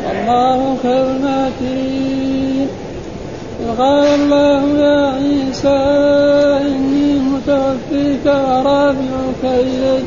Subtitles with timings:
[0.06, 2.68] الله خير الماكرين
[3.78, 5.76] قال الله يا عيسى
[6.68, 10.00] إني متوفيك ورافعك إلي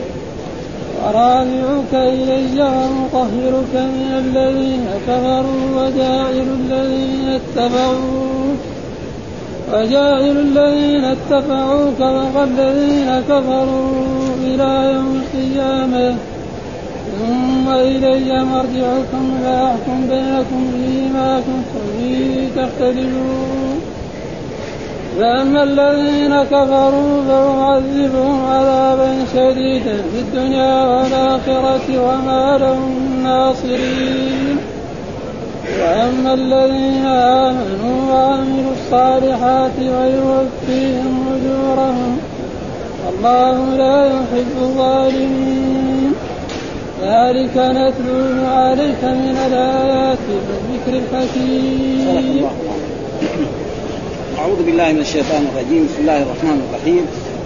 [0.98, 8.62] ورافعك إلي ومطهرك من الذين كفروا وجائر الذين اتبعوك
[9.74, 14.06] وجاعل الذين اتبعوك وقد الذين كفروا
[14.44, 16.16] إلى يوم القيامة
[17.20, 23.80] ثم إلي مرجعكم فأحكم بينكم فيما كنتم فيه تختلفون
[25.20, 34.58] فأما الذين كفروا فأعذبهم عذابا شديدا في الدنيا والآخرة وما لهم ناصرين
[35.80, 37.06] وأما الذين
[37.46, 42.18] آمنوا وعملوا الصالحات ويوفيهم أجورهم
[43.10, 45.71] الله لا يحب الظالمين
[47.02, 52.46] ذلك نتلوه عليك من الآيات والذكر الحكيم
[54.40, 57.04] أعوذ بالله من الشيطان الرجيم بسم الله الرحمن الرحيم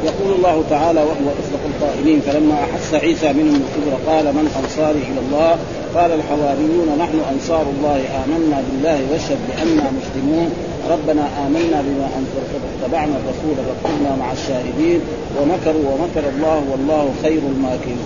[0.10, 5.22] يقول الله تعالى وهو أصدق القائلين فلما أحس عيسى منهم الكبر قال من أنصاري إلى
[5.28, 5.54] الله
[5.96, 10.50] قال الحواريون نحن أنصار الله آمنا بالله واشهد بأننا مسلمون
[10.94, 15.00] ربنا آمنا بما أنزلت واتبعنا الرسول فاكتبنا مع الشاهدين
[15.38, 18.02] ومكروا ومكر الله والله خير الماكرين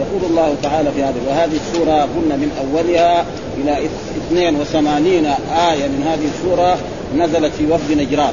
[0.00, 3.24] يقول الله تعالى في هذه وهذه السورة قلنا من أولها
[3.58, 3.86] إلى
[4.30, 5.06] 82
[5.70, 6.76] آية من هذه السورة
[7.16, 8.32] نزلت في وفد نجران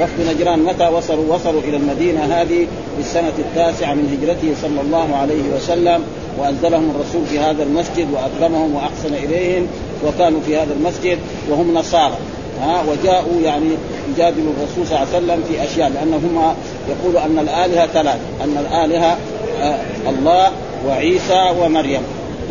[0.00, 2.66] وفد نجران متى وصلوا وصلوا إلى المدينة هذه
[2.96, 6.02] في السنة التاسعة من هجرته صلى الله عليه وسلم
[6.38, 9.66] وأنزلهم الرسول في هذا المسجد وأكرمهم وأحسن إليهم
[10.06, 11.18] وكانوا في هذا المسجد
[11.50, 12.14] وهم نصارى
[12.60, 13.66] ها وجاءوا يعني
[14.14, 16.54] يجادلوا الرسول صلى الله عليه وسلم في اشياء لانهم
[16.88, 19.16] يقولوا ان الالهه ثلاث ان الالهه
[19.62, 19.78] آه
[20.08, 20.48] الله
[20.88, 22.00] وعيسى ومريم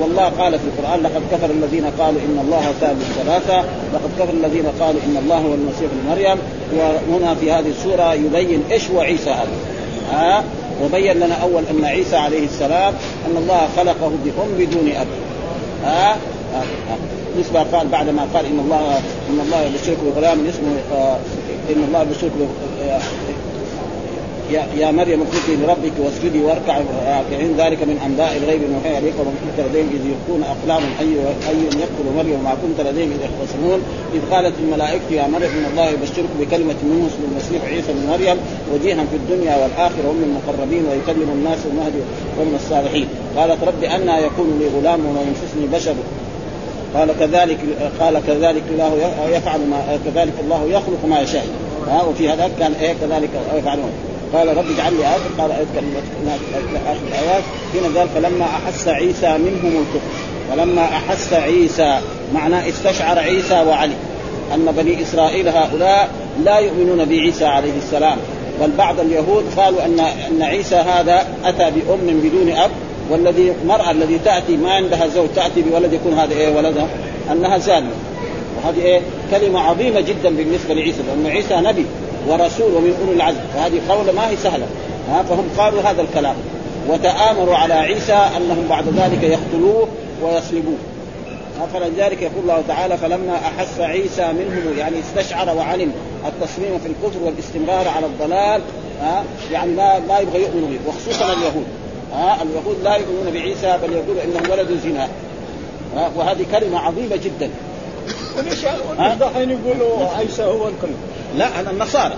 [0.02, 3.58] والله قال في القرآن لقد كفر الذين قالوا إن الله ثالث ثلاثة
[3.94, 6.38] لقد كفر الذين قالوا إن الله هو المسيح ابن مريم
[7.12, 9.50] وهنا في هذه السورة يبين إيش هو عيسى هذا
[10.12, 10.44] ها
[10.84, 12.94] وبين لنا أول أن عيسى عليه السلام
[13.28, 15.08] أن الله خلقه بأم بدون أب
[15.86, 16.16] ها
[17.40, 18.98] نسبة قال بعد ما قال إن الله
[19.30, 21.18] إن الله يبشرك بغلام اسمه آه،
[21.70, 22.32] إن الله يبشرك
[24.54, 29.60] يا مريم اخرجي لربك واسجدي واركعي راكعين ذلك من انباء الغيب نوحي عليك ومن كنت
[29.68, 31.10] لديهم اذ يلقون اقلام اي
[31.50, 33.80] اي يقتل مريم وما كنت لديهم اذ يختصمون
[34.16, 38.38] اذ قالت الملائكه يا مريم ان الله يبشرك بكلمه منه اسم المسيح عيسى بن مريم
[38.74, 42.02] وجيها في الدنيا والاخره ومن المقربين ويكلم الناس المهدي
[42.40, 45.96] ومن الصالحين قالت رب أنا يكون لي غلام وينفسني بشر
[46.96, 47.60] قال كذلك
[48.00, 51.46] قال كذلك الله يفعل ما كذلك الله يخلق ما يشاء
[52.10, 53.92] وفي هذا كان ايه كذلك يفعلون
[54.34, 57.44] قال رب اجعل لي آية قال آية كلمة آخر الآيات
[57.76, 60.14] هنا قال فلما أحس عيسى منهم الكفر
[60.52, 62.00] فلما أحس عيسى
[62.34, 63.94] معناه استشعر عيسى وعلي
[64.54, 66.10] أن بني إسرائيل هؤلاء
[66.46, 68.18] لا يؤمنون بعيسى عليه السلام
[68.62, 70.00] بل بعض اليهود قالوا أن
[70.32, 72.72] أن عيسى هذا أتى بأم بدون أب
[73.10, 76.88] والذي المرأة الذي تأتي ما عندها زوج تأتي بولد يكون هذا إيه ولدها
[77.32, 77.90] أنها زانية
[78.64, 79.02] وهذه إيه
[79.32, 81.86] كلمة عظيمة جدا بالنسبة لعيسى لأن عيسى نبي
[82.28, 84.66] ورسول ومن اولي العزم وهذه قولة ما هي سهلة
[85.10, 86.36] ها فهم قالوا هذا الكلام
[86.90, 89.88] وتآمروا على عيسى انهم بعد ذلك يقتلوه
[90.24, 90.78] ويصلبوه
[91.74, 95.92] فلذلك يقول الله تعالى فلما احس عيسى منهم يعني استشعر وعلم
[96.28, 98.62] التصميم في الكفر والاستمرار على الضلال
[99.02, 101.66] ها يعني ما ما يبغى يؤمن به وخصوصا اليهود
[102.16, 105.08] ها اليهود لا يؤمنون بعيسى بل يقول انه ولد زنا
[106.16, 107.50] وهذه كلمه عظيمه جدا
[108.98, 110.98] ها؟ دحين يقولوا عيسى هو الكلب
[111.38, 112.14] لا هذا النصارى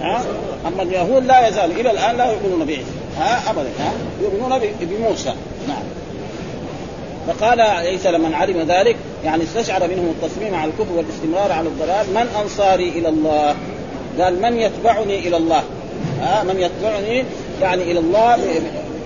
[0.00, 0.22] ها
[0.66, 2.84] أما اليهود لا يزال إلى الآن لا يؤمنون بعيسى
[3.18, 3.92] ها أبدا ها
[4.22, 5.32] يؤمنون بموسى
[5.68, 5.82] نعم
[7.28, 12.38] فقال عيسى لمن علم ذلك يعني استشعر منهم التصميم على الكفر والاستمرار على الضلال من
[12.42, 13.54] أنصاري إلى الله
[14.20, 15.62] قال من يتبعني إلى الله
[16.20, 17.24] ها من يتبعني
[17.62, 18.36] يعني إلى الله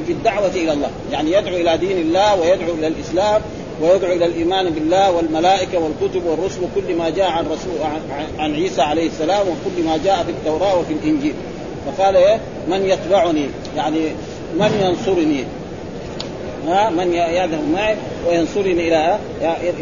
[0.06, 3.40] في الدعوة إلى الله يعني يدعو إلى دين الله ويدعو إلى الإسلام
[3.80, 7.74] ويدعو الى الايمان بالله والملائكه والكتب والرسل وكل ما جاء عن رسول
[8.38, 11.34] عن عيسى عليه السلام وكل ما جاء في التوراه وفي الانجيل
[11.86, 12.38] فقال ايه
[12.70, 13.46] من يتبعني
[13.76, 14.00] يعني
[14.58, 15.44] من ينصرني
[16.68, 17.96] ها من يذهب معي
[18.28, 19.18] وينصرني الى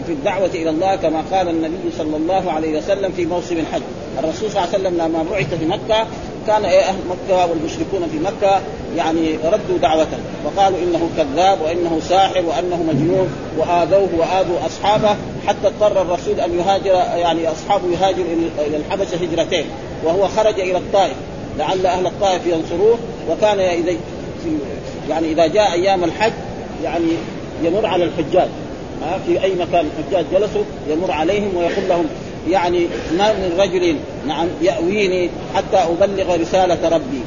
[0.06, 3.82] في الدعوه الى الله كما قال النبي صلى الله عليه وسلم في موسم الحج،
[4.18, 6.06] الرسول صلى الله عليه وسلم لما بعث في مكه
[6.48, 8.60] كان ايه اهل مكه والمشركون في مكه
[8.96, 13.28] يعني ردوا دعوته وقالوا انه كذاب وانه ساحر وانه مجنون
[13.58, 15.16] واذوه واذوا اصحابه
[15.46, 16.90] حتى اضطر الرسول ان يهاجر
[17.20, 18.22] يعني اصحابه يهاجر
[18.66, 19.64] الى الحبشه هجرتين
[20.04, 21.14] وهو خرج الى الطائف
[21.58, 22.98] لعل اهل الطائف ينصروه
[23.30, 23.92] وكان اذا
[25.10, 26.32] يعني اذا جاء ايام الحج
[26.84, 27.04] يعني
[27.64, 28.48] يمر على الحجاج
[29.26, 32.04] في اي مكان الحجاج جلسوا يمر عليهم ويقول لهم
[32.50, 32.86] يعني
[33.18, 33.96] ما من رجل
[34.28, 37.20] نعم يأويني حتى أبلغ رسالة ربي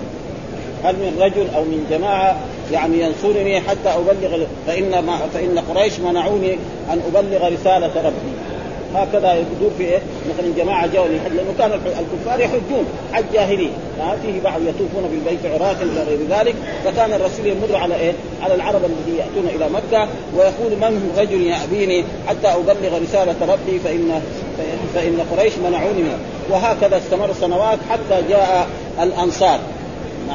[0.83, 2.39] هل من رجل أو من جماعة
[2.71, 6.53] يعني ينصرني حتى أبلغ فإن ما فإن قريش منعوني
[6.93, 8.31] أن أبلغ رسالة ربي
[8.95, 9.99] هكذا يبدو في إيه؟
[10.29, 15.39] مثلا جماعه جاءوا للحج لانه كان الكفار يحجون على الجاهليه آه فيه بعض يطوفون بالبيت
[15.53, 16.55] عراق الى غير ذلك
[16.85, 21.41] فكان الرسول يمر على ايه؟ على العرب الذي ياتون الى مكه ويقول من هو رجل
[21.41, 24.21] يأبيني حتى ابلغ رساله ربي فان
[24.95, 26.17] فان قريش منعوني منه
[26.49, 28.67] وهكذا استمر سنوات حتى جاء
[29.01, 29.59] الانصار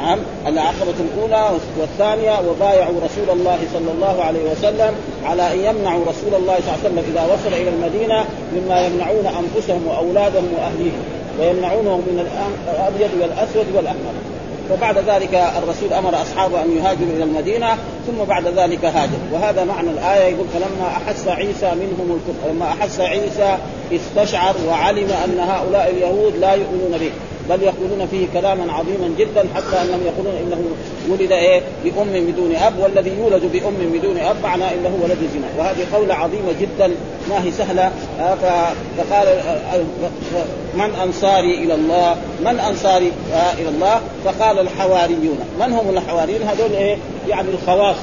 [0.02, 1.48] نعم العقبة الأولى
[1.78, 4.94] والثانية وبايعوا رسول الله صلى الله عليه وسلم
[5.24, 9.26] على أن يمنعوا رسول الله صلى الله عليه وسلم إذا وصل إلى المدينة مما يمنعون
[9.26, 11.02] أنفسهم وأولادهم وأهليهم
[11.40, 12.28] ويمنعونهم من
[12.74, 14.12] الأبيض والأسود والأحمر
[14.72, 17.74] وبعد ذلك الرسول امر اصحابه ان يهاجروا الى المدينه
[18.06, 23.00] ثم بعد ذلك هاجر وهذا معنى الايه يقول فلما احس عيسى منهم الكفر لما احس
[23.00, 23.58] عيسى
[23.92, 27.10] استشعر وعلم ان هؤلاء اليهود لا يؤمنون به
[27.48, 30.60] بل يقولون فيه كلاما عظيما جدا حتى انهم يقولون انه
[31.10, 35.86] ولد ايه بام بدون اب والذي يولد بام بدون اب معنى انه ولد زنا وهذه
[35.94, 36.94] قوله عظيمه جدا
[37.30, 37.90] ما هي سهله
[38.20, 38.34] آه،
[38.98, 39.80] فقال آه،
[40.74, 46.72] من انصاري الى الله من انصاري آه، الى الله فقال الحواريون من هم الحواريون هذول
[46.72, 46.96] ايه
[47.28, 47.96] يعني الخواص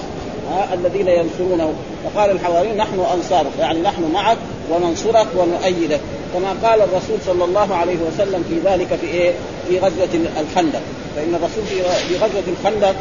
[0.74, 1.74] الذين ينصرونه
[2.16, 4.38] فقال الحواريون نحن انصارك يعني نحن معك
[4.72, 6.00] وننصرك ونؤيدك
[6.34, 9.32] كما قال الرسول صلى الله عليه وسلم في ذلك في ايه؟
[9.68, 10.08] في غزوه
[10.42, 10.82] الخندق
[11.16, 11.64] فان الرسول
[12.10, 12.96] في غزوه الخندق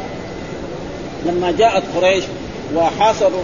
[1.25, 2.23] لما جاءت قريش
[2.75, 3.39] وحاصروا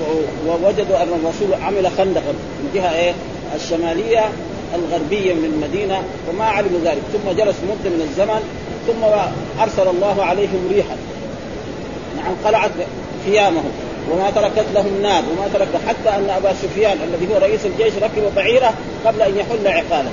[0.47, 2.31] ووجدوا ان الرسول عمل خندقا
[2.63, 3.13] من جهه ايه؟
[3.55, 4.19] الشماليه
[4.75, 8.39] الغربيه من المدينه وما علموا ذلك ثم جلس مده من الزمن
[8.87, 9.03] ثم
[9.63, 10.97] ارسل الله عليهم ريحا
[12.17, 12.71] نعم قلعت
[13.25, 13.71] خيامهم
[14.11, 18.35] وما تركت له النار وما تركت حتى ان ابا سفيان الذي هو رئيس الجيش ركب
[18.35, 18.73] بعيره
[19.05, 20.09] قبل ان يحل عقاله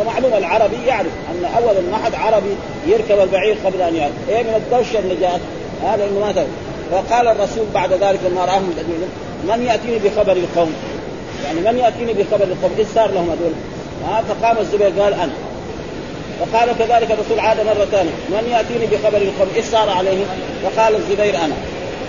[0.00, 2.56] ومعلوم العربي يعرف ان اول حد عربي
[2.86, 5.40] يركب البعير قبل ان يعرف ايه من الدوشه اللي جاءت
[5.84, 6.46] هذا انه ما
[6.92, 8.62] وقال الرسول بعد ذلك لما راهم
[9.48, 10.72] من ياتيني بخبر القوم؟
[11.44, 13.52] يعني من ياتيني بخبر القوم؟ ايش صار لهم هذول؟
[14.08, 15.32] آه فقام الزبير قال انا
[16.40, 20.24] وقال كذلك الرسول عاد مره ثانيه من ياتيني بخبر القوم؟ ايش صار عليهم؟
[20.64, 21.54] فقال الزبير انا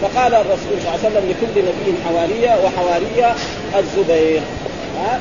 [0.01, 3.35] فقال الرسول صلى الله عليه وسلم لكل نبي حواريه وحواريه
[3.79, 4.41] الزبير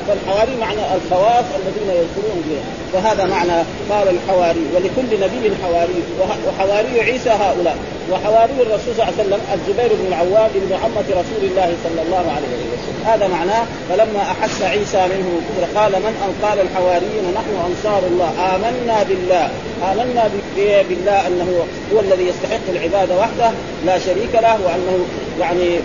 [0.07, 2.59] فالحواري معنى الخواص الذين يذكرون به
[2.93, 3.57] فهذا معنى
[3.91, 5.95] قال الحواري ولكل نبي حواري
[6.47, 7.77] وحواري عيسى هؤلاء
[8.11, 12.17] وحواري الرسول صلى الله عليه وسلم الزبير بن العوام بن عمة رسول الله صلى الله
[12.35, 15.29] عليه وسلم هذا معناه فلما أحس عيسى منه
[15.75, 19.49] قال من أنقال الحواريين نحن أنصار الله آمنا بالله
[19.93, 20.29] آمنا
[20.89, 21.59] بالله أنه
[21.93, 23.51] هو الذي يستحق العبادة وحده
[23.85, 25.05] لا شريك له وأنه
[25.39, 25.79] يعني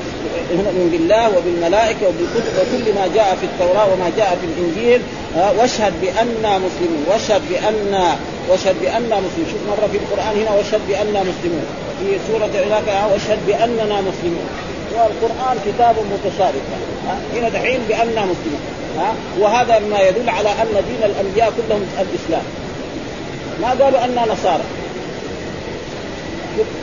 [0.50, 5.01] نؤمن بالله وبالملائكة وبالكتب وكل ما جاء في التوراة وما جاء في الإنجيل
[5.39, 8.05] آه، واشهد بأننا مسلمون واشهد بأننا
[8.49, 11.65] واشهد بأننا مسلمون شوف مرة في القرآن هنا واشهد بأننا مسلمون
[11.99, 14.49] في سورة علاقة آه، واشهد بأننا مسلمون
[14.93, 18.63] والقرآن كتاب متشابه آه، هنا دحين بأننا مسلمون
[19.01, 22.43] ها وهذا ما يدل على أن دين الأنبياء كلهم الإسلام
[23.63, 24.63] ما قالوا أننا نصارى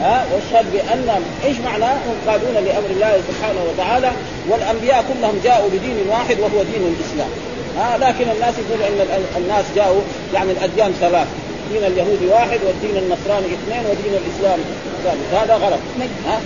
[0.02, 4.12] ها واشهد بان ايش معناه؟ منقادون لامر الله سبحانه وتعالى
[4.50, 7.30] والانبياء كلهم جاءوا بدين واحد وهو دين الاسلام
[7.78, 10.02] ها لكن الناس يقول ان الناس جاءوا
[10.34, 11.28] يعني الاديان ثلاث
[11.74, 14.60] دين اليهودي واحد والدين النصراني اثنين ودين الاسلام
[15.04, 15.80] ثالث هذا غلط
[16.28, 16.40] ها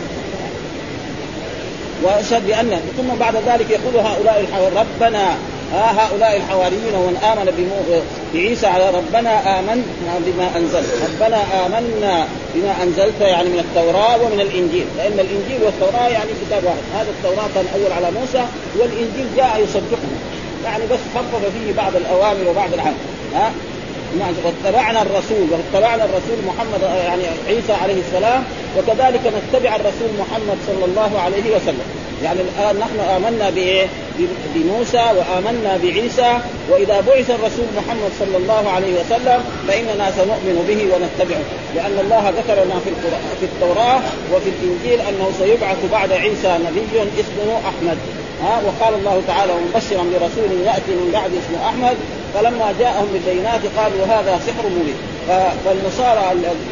[2.04, 4.46] واشهد بان ثم بعد ذلك يقول هؤلاء
[5.02, 5.36] ربنا
[5.74, 8.02] آه هؤلاء الحواريين ومن آمن آه،
[8.34, 12.16] بعيسى على ربنا آمن آه، بما أنزلت ربنا آمنا
[12.56, 17.48] بما أنزلت يعني من التوراة ومن الإنجيل لأن الإنجيل والتوراة يعني كتاب واحد هذا التوراة
[17.56, 18.44] كان أول على موسى
[18.78, 20.10] والإنجيل جاء يصدقه
[20.66, 23.00] يعني بس خفف فيه بعض الأوامر وبعض الحق
[23.36, 23.52] ها
[24.46, 28.42] واتبعنا الرسول واتبعنا الرسول محمد آه، يعني عيسى عليه السلام
[28.78, 31.86] وكذلك نتبع الرسول محمد صلى الله عليه وسلم
[32.24, 33.86] يعني الان نحن امنا بايه؟
[34.56, 36.34] بموسى وامنا بعيسى
[36.70, 41.44] واذا بعث الرسول محمد صلى الله عليه وسلم فاننا سنؤمن به ونتبعه
[41.76, 44.00] لان الله ذكرنا في القران في التوراه
[44.34, 47.98] وفي الانجيل انه سيبعث بعد عيسى نبي اسمه احمد
[48.44, 51.98] ها وقال الله تعالى مبشرا برسول ياتي من بعد اسمه احمد
[52.34, 54.98] فلما جاءهم بالبينات قالوا هذا سحر مريد
[55.66, 56.24] فالنصارى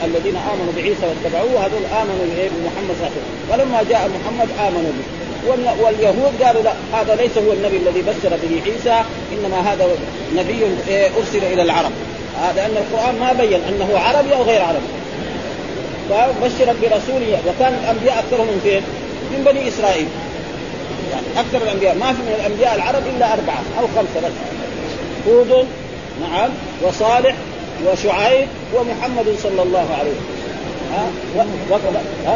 [0.08, 4.92] الذين امنوا بعيسى واتبعوه هذول امنوا بمحمد صلى الله عليه وسلم فلما جاء محمد امنوا
[4.98, 5.25] به
[5.84, 9.88] واليهود قالوا لا هذا ليس هو النبي الذي بشر به عيسى انما هذا
[10.36, 10.56] نبي
[10.88, 11.92] إيه، ارسل الى العرب
[12.42, 14.86] هذا ان القران ما بين انه عربي او غير عربي
[16.10, 18.82] فبشرت برسول وكان الانبياء اكثرهم من فين؟
[19.32, 20.08] من بني اسرائيل
[21.12, 24.32] يعني اكثر الانبياء ما في من الانبياء العرب الا اربعه او خمسه بس
[25.30, 25.68] هود
[26.22, 26.50] نعم
[26.82, 27.36] وصالح
[27.88, 30.45] وشعيب ومحمد صلى الله عليه وسلم
[30.94, 31.08] ها
[31.72, 32.36] وكذا ها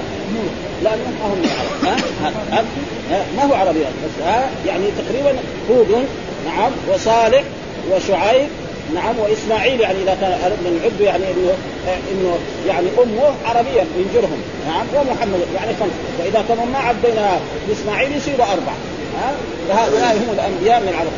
[0.84, 1.42] لانهم
[1.84, 2.64] ما العرب ها ها
[3.38, 5.40] ما هو عربي بس ها يعني تقريبا
[5.72, 6.06] هود
[6.46, 7.44] نعم وصالح
[7.92, 8.48] وشعيب
[8.96, 11.54] نعم واسماعيل يعني اذا كان من عبده يعني انه
[12.12, 12.36] انه
[12.68, 17.30] يعني امه عربيا من جرهم نعم ومحمد يعني خمسه واذا كانوا ما عدينا
[17.68, 18.78] باسماعيل يصيروا اربعه
[19.20, 19.32] ها
[19.70, 21.14] فهؤلاء هم الانبياء من العرب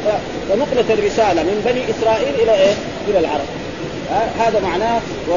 [0.52, 2.74] ونقلت الرساله من بني اسرائيل الى ايه؟
[3.08, 3.48] الى العرب
[4.40, 5.34] هذا معناه و...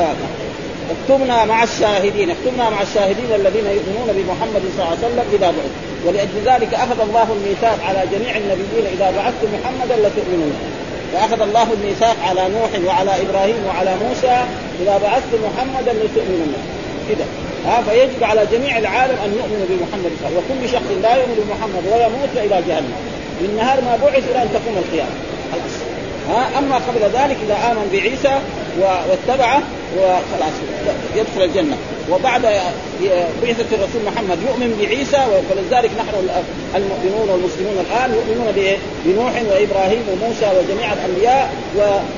[0.93, 5.73] اكتبنا مع الشاهدين اكتبنا مع الشاهدين الذين يؤمنون بمحمد صلى الله عليه وسلم اذا بعث
[6.07, 10.53] ولاجل ذلك اخذ الله الميثاق على جميع النبيين اذا بعثتم محمدا لتؤمنون
[11.15, 14.37] واخذ الله الميثاق على نوح وعلى ابراهيم وعلى موسى
[14.83, 16.55] اذا بعثتم محمدا لتؤمنون
[17.09, 17.25] كذا
[17.67, 21.15] ها فيجب على جميع العالم ان يؤمنوا بمحمد صلى الله عليه وسلم وكل شخص لا
[21.17, 22.95] يؤمن بمحمد ويموت الى جهنم
[23.41, 25.15] من نهار ما بعث الى ان تقوم القيامه
[26.33, 28.35] اما قبل ذلك اذا امن بعيسى
[28.81, 29.63] واتبعه
[29.99, 30.55] وخلاص
[31.17, 31.77] يدخل الجنه
[32.11, 32.73] وبعد آه،
[33.43, 36.15] بعثه الرسول محمد يؤمن بعيسى ولذلك نحن
[36.79, 38.49] المؤمنون والمسلمون الان يؤمنون
[39.05, 41.45] بنوح وابراهيم وموسى وجميع الانبياء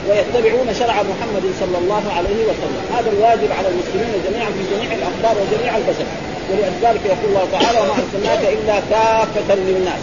[0.08, 5.34] ويتبعون شرع محمد صلى الله عليه وسلم، هذا الواجب على المسلمين جميعا في جميع الاقطار
[5.42, 6.06] وجميع البشر،
[6.50, 10.02] ولذلك يقول الله تعالى وما ارسلناك الا كافه للناس.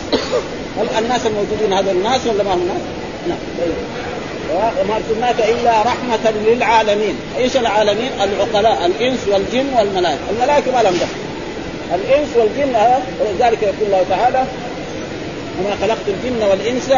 [0.80, 2.84] هل الناس الموجودين هذا الناس ولا ما هم ناس؟
[3.28, 3.72] نعم
[4.54, 11.18] وما ارسلناك الا رحمه للعالمين، ايش العالمين؟ العقلاء الانس والجن والملائكه، الملائكه ما لهم دخل.
[11.96, 12.76] الانس والجن
[13.22, 14.44] ولذلك يقول الله تعالى:
[15.60, 16.90] وما خلقت الجن والانس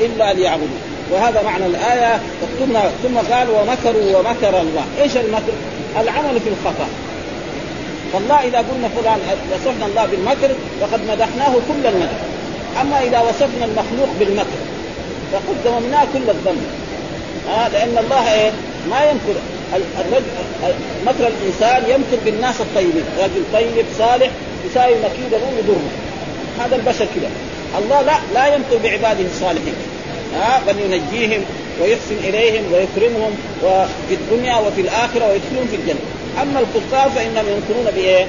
[0.00, 0.80] الا ليعبدون،
[1.12, 2.16] وهذا معنى الايه
[2.60, 5.52] ثم ثم قال ومكروا ومكر الله، ايش المكر؟
[6.00, 6.86] العمل في الخطا.
[8.12, 9.18] فالله اذا قلنا فلان
[9.52, 12.10] وصفنا الله بالمكر فقد مدحناه كل المدح.
[12.82, 14.67] اما اذا وصفنا المخلوق بالمكر
[15.32, 16.66] فقد ذممناه كل الذنب
[17.50, 18.50] آه لان الله ايه
[18.90, 19.34] ما يمكر
[20.00, 20.26] الرجل
[21.06, 24.30] مكر الانسان يمكر بالناس الطيبين، رجل طيب صالح
[24.70, 25.80] يساوي مكيده يضره.
[26.60, 27.30] هذا البشر كذا.
[27.78, 29.74] الله لا لا يمكر بعباده الصالحين.
[30.34, 31.40] ها آه، بل ينجيهم
[31.82, 35.98] ويحسن اليهم ويكرمهم وفي الدنيا وفي الاخره ويدخلهم في الجنه.
[36.42, 38.26] اما الكفار فانهم ينكرون بايه؟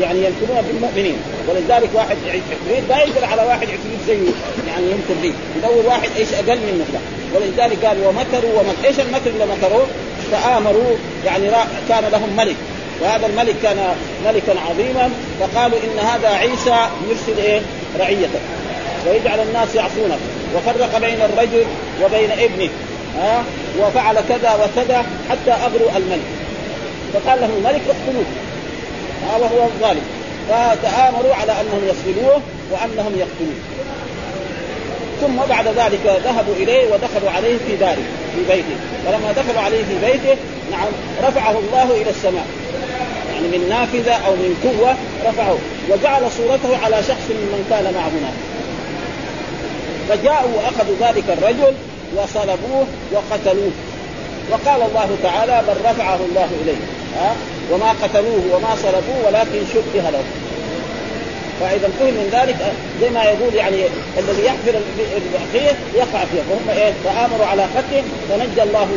[0.00, 1.16] يعني ينكرون بالمؤمنين
[1.48, 2.42] ولذلك واحد عفريت
[2.88, 4.30] لا يقدر على واحد عفريت زيه
[4.68, 6.98] يعني يمكر به يدور واحد ايش اقل منه ده.
[7.34, 9.86] ولذلك قال ومكروا ومكر ايش المكر اللي مكروه؟
[10.32, 11.48] تآمروا يعني
[11.88, 12.56] كان لهم ملك
[13.02, 13.76] وهذا الملك كان
[14.26, 15.10] ملكا عظيما
[15.40, 17.60] فقالوا ان هذا عيسى يرسل ايه؟
[17.98, 18.40] رعيته
[19.06, 20.16] ويجعل الناس يعصونه
[20.56, 21.64] وفرق بين الرجل
[22.04, 22.68] وبين ابنه
[23.18, 23.44] ها
[23.80, 26.26] وفعل كذا وكذا حتى اغروا الملك
[27.14, 28.26] فقال له الملك اقتلوه
[29.40, 30.02] وهو الظالم
[30.48, 32.40] فتآمروا على أنهم يصلبوه
[32.70, 33.60] وأنهم يقتلوه
[35.20, 38.06] ثم بعد ذلك ذهبوا إليه ودخلوا عليه في داره
[38.36, 40.36] في بيته فلما دخلوا عليه في بيته
[40.72, 40.86] نعم
[41.22, 42.46] رفعه الله إلى السماء
[43.34, 44.94] يعني من نافذة أو من قوة
[45.30, 45.58] رفعه
[45.90, 48.40] وجعل صورته على شخص ممن كان معه هناك
[50.08, 51.74] فجاءوا واخذوا ذلك الرجل
[52.16, 53.72] وصلبوه وقتلوه
[54.50, 56.76] وقال الله تعالى بل رفعه الله اليه
[57.16, 57.36] ها
[57.72, 60.22] وما قتلوه وما صلبوه ولكن شبه له
[61.60, 63.76] فاذا فهم من ذلك أه، زي ما يقول يعني
[64.18, 64.74] الذي يحفر
[65.24, 68.88] الاخير يقع فيه وهم ايه تامروا على قتله فنجى الله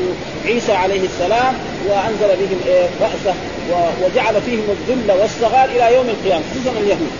[0.46, 1.54] عيسى عليه السلام
[1.88, 3.36] وانزل بهم إيه راسه
[4.04, 7.14] وجعل فيهم الذل والصغار الى يوم القيامه خصوصا اليهود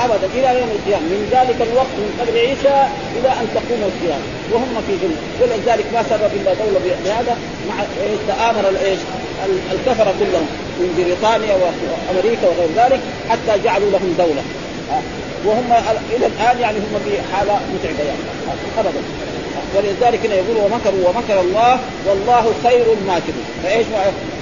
[0.00, 2.76] ابدا الى يوم القيامه من ذلك الوقت من قبل عيسى
[3.18, 7.38] الى ان تقوم القيامه وهم في ذل ولذلك ما سبب الا دوله بهذا
[7.70, 8.98] مع إيه تامر الايش
[9.72, 10.46] الكفره كلهم
[10.80, 14.42] من بريطانيا وامريكا وغير ذلك حتى جعلوا لهم دوله
[15.44, 15.68] وهم
[16.16, 18.22] الى الان يعني هم في حاله متعبه يعني
[18.78, 19.00] ابدا
[19.76, 23.86] ولذلك هنا يقول ومكروا ومكر الله والله خير الماكرين فايش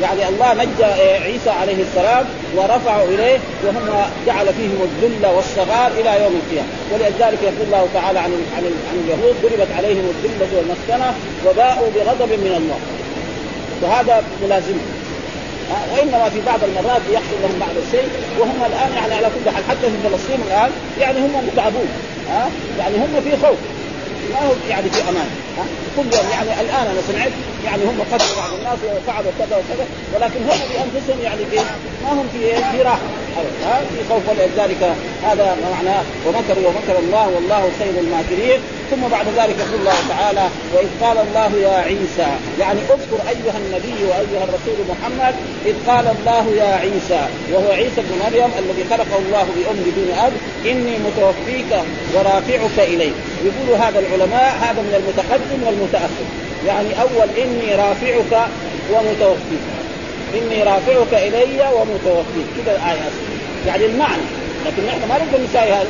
[0.03, 2.25] يعني الله نجى إيه، عيسى عليه السلام
[2.57, 3.88] ورفعوا اليه وهم
[4.26, 8.62] جعل فيهم الذل والصغار الى يوم القيامه ولذلك يقول الله تعالى عن عن
[9.07, 11.15] اليهود ضربت عليهم الذله والمسكنه
[11.47, 12.79] وباءوا بغضب من الله
[13.83, 14.80] وهذا ملازمه
[15.71, 19.64] آه، وانما في بعض المرات يحصل لهم بعض الشيء وهم الان يعني على كل حال
[19.71, 21.88] حتى في فلسطين الان يعني هم متعبون
[22.28, 22.49] ها آه،
[22.83, 23.59] يعني هم في خوف
[24.33, 25.66] ما هو يعني في امان ها آه،
[25.97, 27.30] كل يعني الان انا سمعت
[27.64, 31.56] يعني هم قتلوا بعض الناس وفعلوا كذا وكذا ولكن هم بانفسهم يعني في
[32.04, 33.00] ما هم في إيه؟ في راحه
[33.66, 34.92] ها في خوف ولذلك
[35.30, 40.87] هذا معناه ومكروا ومكر الله والله خير الماكرين ثم بعد ذلك يقول الله تعالى واذ
[41.02, 42.28] قال الله يا عيسى
[42.61, 45.35] يعني اذكر ايها النبي وايها الرسول محمد
[45.66, 50.33] اذ قال الله يا عيسى وهو عيسى بن مريم الذي خلقه الله بام بدون اب
[50.71, 51.71] اني متوفيك
[52.14, 53.11] ورافعك الي
[53.47, 56.26] يقول هذا العلماء هذا من المتقدم والمتاخر
[56.66, 58.49] يعني اول اني رافعك
[58.93, 59.64] ومتوفيك
[60.35, 63.11] اني رافعك الي ومتوفيك كذا الايه
[63.66, 64.23] يعني المعنى
[64.66, 65.87] لكن نحن ما نقدر نساوي هذا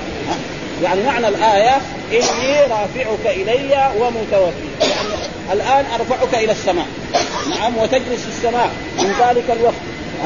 [0.82, 1.76] يعني معنى الآية
[2.12, 5.12] إني رافعك إلي ومتوفيك يعني
[5.52, 6.86] الآن أرفعك إلى السماء
[7.58, 8.68] نعم وتجلس في السماء
[8.98, 9.74] من ذلك الوقت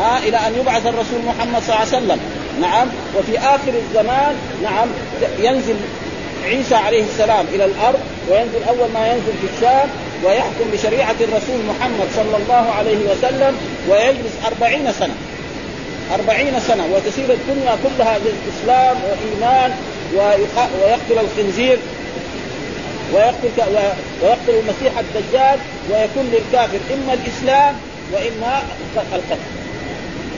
[0.01, 2.21] ها إلى أن يبعث الرسول محمد صلى الله عليه وسلم
[2.61, 2.89] نعم
[3.19, 4.89] وفي آخر الزمان نعم
[5.39, 5.77] ينزل
[6.45, 9.89] عيسى عليه السلام إلى الأرض وينزل أول ما ينزل في الشام
[10.25, 13.57] ويحكم بشريعة الرسول محمد صلى الله عليه وسلم
[13.89, 15.15] ويجلس أربعين سنة
[16.15, 19.73] أربعين سنة وتسير الدنيا كلها للإسلام وإيمان
[20.15, 21.79] ويقتل الخنزير
[23.13, 23.77] ويقتل
[24.23, 25.59] ويقتل المسيح الدجال
[25.91, 27.75] ويكون للكافر اما الاسلام
[28.13, 28.63] واما
[29.13, 29.41] القتل.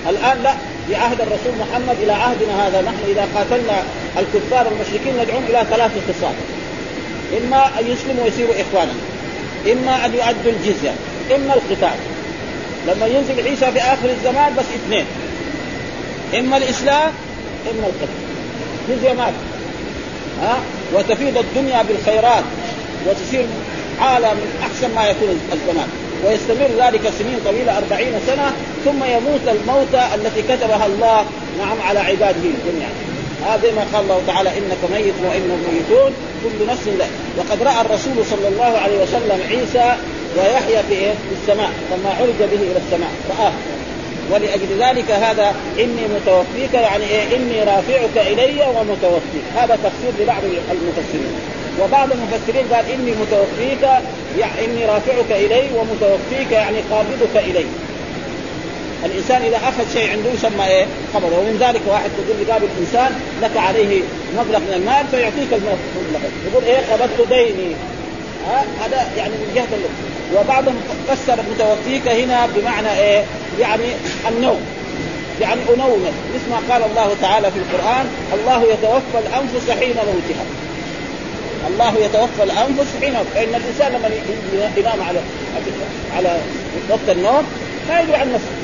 [0.08, 0.54] الان لا
[0.88, 3.82] في عهد الرسول محمد الى عهدنا هذا نحن اذا قاتلنا
[4.18, 6.34] الكفار والمشركين ندعوهم الى ثلاث خصال.
[7.46, 8.92] اما ان يسلموا ويصيروا اخوانا.
[9.72, 10.94] اما ان يؤدوا الجزيه.
[11.36, 11.98] اما القتال.
[12.88, 15.04] لما ينزل عيسى في اخر الزمان بس اثنين.
[16.38, 17.12] اما الاسلام
[17.70, 18.18] اما القتل.
[18.88, 19.51] جزيه ماتت.
[20.42, 20.61] ها
[20.94, 22.44] وتفيض الدنيا بالخيرات
[23.06, 23.46] وتصير
[24.00, 25.88] عالم من احسن ما يكون الزمان
[26.25, 28.52] ويستمر ذلك سنين طويلة أربعين سنة
[28.84, 31.25] ثم يموت الموتى التي كتبها الله
[31.58, 32.88] نعم على عباده الدنيا
[33.46, 36.12] هذا ما قال الله تعالى انك ميت وانهم ميتون
[36.44, 39.94] كل نفس ذلك وقد راى الرسول صلى الله عليه وسلم عيسى
[40.37, 43.52] ويحيى في إيه؟ السماء لما عرج به الى السماء راه
[44.30, 50.42] ولاجل ذلك هذا اني متوفيك يعني إيه اني رافعك الي ومتوفيك هذا تفسير لبعض
[50.82, 51.32] المفسرين
[51.80, 53.82] وبعض المفسرين قال اني متوفيك
[54.38, 57.64] يعني اني رافعك الي ومتوفيك يعني قابضك الي
[59.04, 63.20] الانسان اذا اخذ شيء عنده يسمى ايه؟ قبضه ومن ذلك واحد تقول لي قابل انسان
[63.42, 64.02] لك عليه
[64.38, 67.74] مبلغ من المال فيعطيك المبلغ يقول ايه قبضت ديني
[68.85, 73.24] هذا يعني من جهه وبعضهم فسر متوفيك هنا بمعنى ايه؟
[73.60, 73.84] يعني
[74.28, 74.60] النوم
[75.40, 80.44] يعني انومك مثل ما قال الله تعالى في القران الله يتوفى الانفس حين موتها
[81.70, 84.10] الله يتوفى الانفس حين فان الانسان لما
[84.76, 85.18] ينام على
[86.16, 86.38] على
[86.90, 87.42] وقت النوم
[87.88, 88.54] ما يدري عن نفسه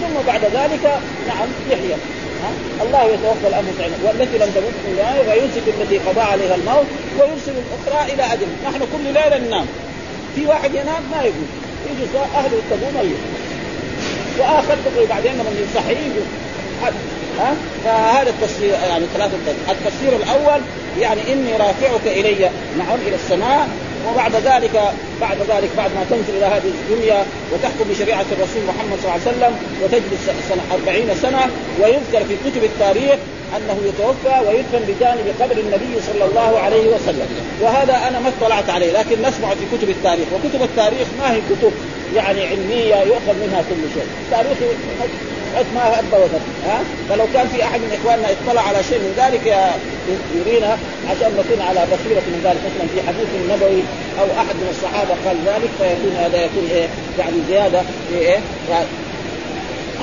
[0.00, 0.84] ثم بعد ذلك
[1.28, 1.96] نعم يحيى
[2.82, 6.86] الله يتوفى الانفس حين والتي لم تمت من ويمسك التي قضى عليها الموت
[7.18, 9.66] ويرسل الاخرى الى اجل نحن كل ليله ننام
[10.34, 11.48] في واحد ينام ما يقول
[11.90, 13.12] يجي اهله تقوم
[14.38, 15.96] تقول بعدين لما يصحي
[17.40, 19.36] ها فهذا التفسير يعني ثلاثة
[19.70, 20.60] التفسير الاول
[21.00, 23.68] يعني اني رافعك الي نعم الى السماء
[24.10, 24.80] وبعد ذلك
[25.20, 29.30] بعد ذلك بعد ما تنزل الى هذه الدنيا وتحكم بشريعه الرسول محمد صلى الله عليه
[29.32, 31.50] وسلم وتجلس سنه 40 سنه
[31.82, 33.14] ويذكر في كتب التاريخ
[33.56, 37.26] انه يتوفى ويدفن بجانب قبر النبي صلى الله عليه وسلم،
[37.60, 41.72] وهذا انا ما اطلعت عليه لكن نسمع في كتب التاريخ، وكتب التاريخ ما هي كتب
[42.16, 44.58] يعني علميه يؤخذ منها كل شيء، التاريخ
[45.74, 49.46] ما ابى وجد ها فلو كان في احد من اخواننا اطلع على شيء من ذلك
[50.36, 50.78] يرينا
[51.10, 53.82] عشان نكون على بصيره من ذلك مثلا في حديث نبوي
[54.20, 56.88] او احد من الصحابه قال ذلك فيكون هذا يكون ايه
[57.18, 58.40] يعني زياده في ايه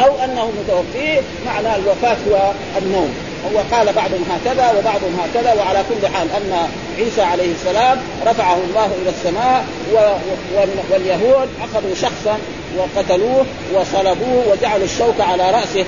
[0.06, 3.14] او انه متوفي معنى الوفاه هو النوم
[3.54, 6.54] هو قال بعضهم هكذا وبعضهم هكذا وعلى كل حال ان
[7.00, 9.66] عيسى عليه السلام رفعه الله الى السماء
[10.92, 12.38] واليهود اخذوا شخصا
[12.78, 15.86] وقتلوه وصلبوه وجعلوا الشوك على راسه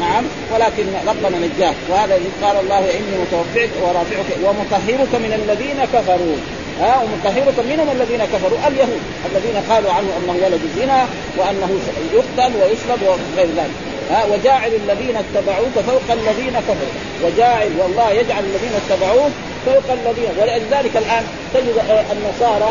[0.00, 6.36] نعم ولكن ربنا نجاه وهذا قال الله اني متوفيك ورافعك ومطهرك من الذين كفروا
[6.80, 11.06] ها ومطهرك منهم الذين كفروا اليهود الذين قالوا عنه انه ولد الزنا
[11.38, 11.70] وانه
[12.14, 13.74] يقتل ويصلب وغير ذلك
[14.10, 16.90] ها وجاعل الذين اتبعوك فوق الذين كفروا
[17.24, 19.30] وجاعل والله يجعل الذين اتبعوه
[19.66, 22.70] فوق الذين ولذلك الان تجد آه، النصارى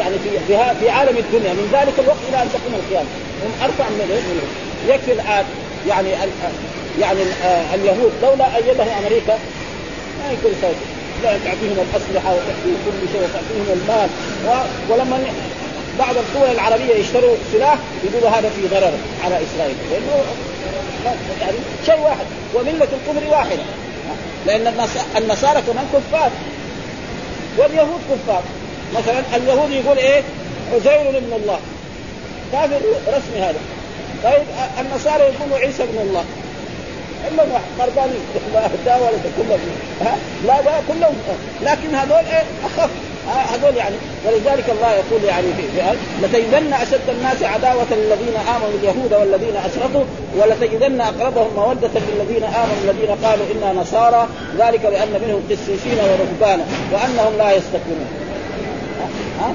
[0.00, 3.10] يعني في في, في عالم الدنيا من ذلك الوقت الى ان تقوم القيامه
[3.44, 4.46] هم ارفع من منه
[4.94, 5.44] يكفي الان
[5.88, 6.30] يعني ال
[7.00, 9.34] يعني آه، اليهود لولا ايدها امريكا
[10.20, 10.78] ما يكون سوي
[11.22, 14.08] لا تعطيهم الاسلحه وتعطيهم كل شيء وتعطيهم المال
[14.46, 14.48] و...
[14.92, 15.18] ولما
[15.98, 18.92] بعض الدول العربيه يشتروا سلاح يقولوا هذا في ضرر
[19.24, 20.16] على اسرائيل لانه
[21.40, 23.56] يعني شيء واحد ومله الكفر واحده
[24.46, 24.74] لان
[25.16, 26.30] النصارى كمان كفار
[27.58, 28.42] واليهود كفار
[28.98, 30.22] مثلا اليهودي يقول ايه
[30.74, 31.58] عزير ابن الله
[32.52, 33.58] كافر رسمي هذا
[34.24, 34.42] طيب
[34.80, 36.24] النصارى يقولوا عيسى ابن الله
[37.30, 37.44] الا
[37.78, 38.10] مرضان
[38.86, 41.14] لا ولا كلهم ها لا ده كلهم
[41.62, 42.90] لكن هذول ايه اخف
[43.28, 43.94] آه، هذول يعني
[44.26, 45.62] ولذلك الله يقول يعني في
[46.22, 50.04] لتجدن اشد الناس عداوه للذين امنوا اليهود والذين اشركوا
[50.38, 54.26] ولتجدن اقربهم موده للذين امنوا الذين قالوا انا نصارى
[54.58, 58.06] ذلك بان منهم قسيسين ورهبانا وانهم لا يستكبرون
[59.40, 59.54] ها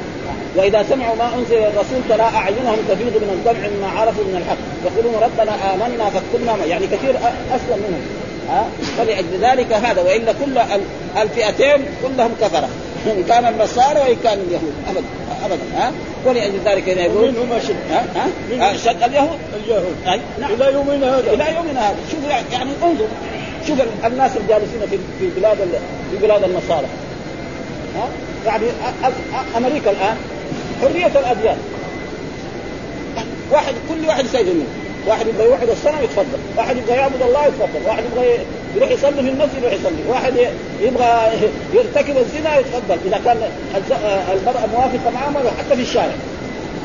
[0.56, 5.16] واذا سمعوا ما انزل الرسول ترى اعينهم تفيض من الدمع مما عرفوا من الحق يقولون
[5.24, 7.16] ربنا امنا فاكتبنا يعني كثير
[7.56, 8.02] اسلم منهم
[8.50, 8.66] ها
[8.98, 10.78] فلأجل ذلك هذا والا كل
[11.22, 12.70] الفئتين كلهم كفره
[13.06, 15.06] ان كان النصارى وان كان اليهود ابدا
[15.46, 15.92] ابدا ها
[16.26, 18.06] ولأجل ذلك هنا يقول منهم اشد ها
[18.60, 23.08] ها اشد اليهود اليهود أي نعم الى يومنا هذا الى يومنا هذا شوف يعني انظر
[23.68, 25.58] شوف الناس الجالسين في في بلاد
[26.12, 26.86] في بلاد النصارى
[27.96, 28.08] ها
[28.46, 28.66] يعني
[29.58, 30.16] امريكا الان
[30.82, 31.58] حريه الاديان
[33.52, 34.68] واحد كل واحد يسجل منه
[35.08, 38.28] واحد يبغى يوحد الصنم يتفضل واحد يبغى يعبد الله يتفضل واحد يبغى
[38.76, 40.34] يروح يصلي في المسجد يروح يصلي واحد
[40.82, 41.30] يبغى
[41.76, 43.38] يرتكب الزنا يتفضل اذا كان
[43.94, 46.16] آه، المراه موافقه معه ما حتى في الشارع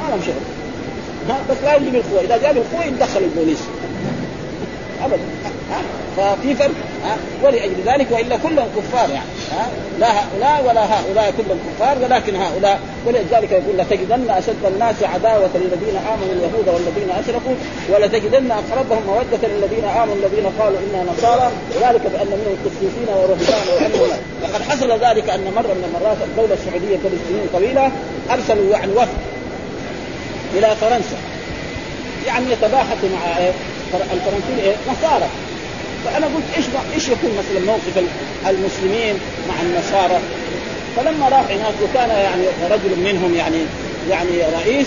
[0.01, 3.59] ما لهم شغل بس لا يجي بالقوه اذا جاء بالقوه يتدخل البوليس
[5.05, 5.19] ابدا
[5.71, 5.83] ها
[6.17, 6.71] ففي فرق
[7.05, 9.67] ها ولاجل ذلك والا كلهم كفار يعني ها
[10.01, 15.97] لا هؤلاء ولا هؤلاء كلهم كفار ولكن هؤلاء ولذلك يقول لتجدن اشد الناس عداوه للذين
[15.97, 17.55] امنوا اليهود والذين اشركوا
[17.91, 24.19] ولتجدن اقربهم موده للذين امنوا الذين قالوا انا نصارى ذلك بان منهم قسيسين ورهبان وعلمنا
[24.43, 27.91] لقد حصل ذلك ان مره من المرات الدوله السعوديه قبل سنين طويله
[28.31, 29.19] ارسلوا يعني وفد
[30.57, 31.17] الى فرنسا
[32.27, 33.51] يعني يتباحثوا مع إيه؟
[34.15, 35.27] الفرنسيين إيه؟ نصارى
[36.05, 37.99] فانا قلت ايش ايش يكون مثلا موقف
[38.49, 39.15] المسلمين
[39.49, 40.21] مع النصارى
[40.97, 43.57] فلما راح هناك وكان يعني رجل منهم يعني
[44.11, 44.87] يعني رئيس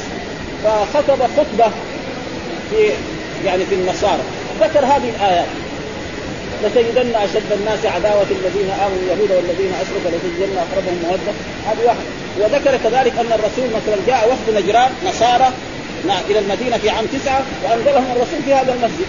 [0.64, 1.72] فخطب خطبه
[2.70, 2.90] في
[3.46, 4.22] يعني في النصارى
[4.62, 5.46] ذكر هذه الايات
[6.64, 11.34] لتجدن اشد الناس عداوه الذين امنوا اليهود والذين اشركوا لتجدن اقربهم موده
[11.68, 12.06] هذه واحد
[12.40, 15.48] وذكر كذلك ان الرسول مثلا جاء وفد نجران نصارى
[16.30, 19.08] الى المدينه في عام تسعه وانزلهم الرسول في هذا المسجد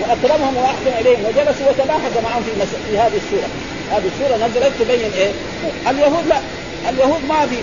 [0.00, 2.68] واكرمهم واحسن اليهم وجلسوا وتباحثوا معهم في, مس...
[2.90, 3.48] في هذه السوره
[3.92, 5.30] هذه السوره نزلت تبين ايه
[5.90, 6.36] اليهود لا
[6.90, 7.56] اليهود ما في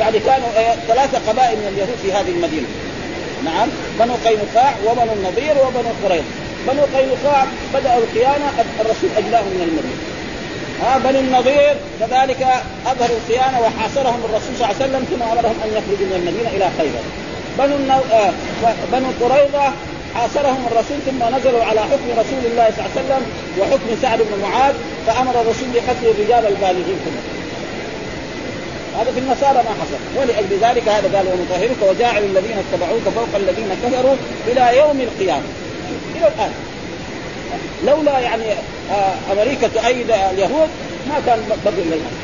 [0.00, 2.66] يعني كانوا إيه؟ ثلاثه قبائل من اليهود في هذه المدينه
[3.44, 6.24] نعم بنو قينقاع وبنو النضير وبنو قريظ
[6.70, 8.46] بنو قينقاع بداوا الخيانه
[8.80, 10.00] الرسول اجلاهم من المدينه
[10.82, 12.46] ها بني النظير كذلك
[12.86, 16.68] اظهروا الخيانه وحاصرهم الرسول صلى الله عليه وسلم ثم امرهم ان يخرجوا من المدينه الى
[16.78, 17.04] خيبر
[17.58, 17.98] بنو النو...
[18.12, 19.72] آه، بنو قريظه
[20.18, 23.22] حاصرهم الرسول ثم نزلوا على حكم رسول الله صلى الله عليه وسلم
[23.58, 24.74] وحكم سعد بن معاذ
[25.06, 27.34] فامر الرسول بقتل الرجال البالغين كلهم
[29.00, 33.70] هذا في النصارى ما حصل ولاجل ذلك هذا قال ونطهرك وجاعل الذين اتبعوك فوق الذين
[33.84, 34.16] كفروا
[34.48, 35.48] الى يوم القيامه
[36.16, 36.52] الى الان
[37.86, 38.44] لولا يعني
[38.90, 40.68] آه، امريكا تؤيد اليهود
[41.08, 42.18] ما كان بقي اليهود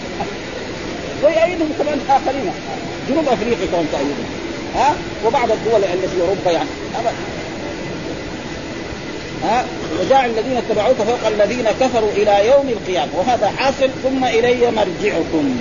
[1.23, 2.51] ويؤيدهم كمان اخرين
[3.09, 4.27] جنوب افريقيا كانوا تؤيدهم
[4.77, 4.95] ها
[5.27, 7.11] وبعض الدول التي اوروبا يعني أبدا.
[9.43, 9.65] ها
[10.01, 15.57] وجعل الذين اتبعوك فوق الذين كفروا الى يوم القيامه وهذا حاصل ثم الي مرجعكم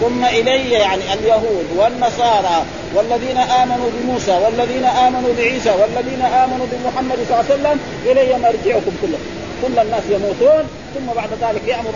[0.00, 2.64] ثم الي يعني اليهود والنصارى
[2.94, 8.90] والذين امنوا بموسى والذين امنوا بعيسى والذين امنوا بمحمد صلى الله عليه وسلم الي مرجعكم
[9.02, 9.22] كلكم
[9.62, 10.64] كل الناس يموتون
[10.94, 11.92] ثم بعد ذلك يامر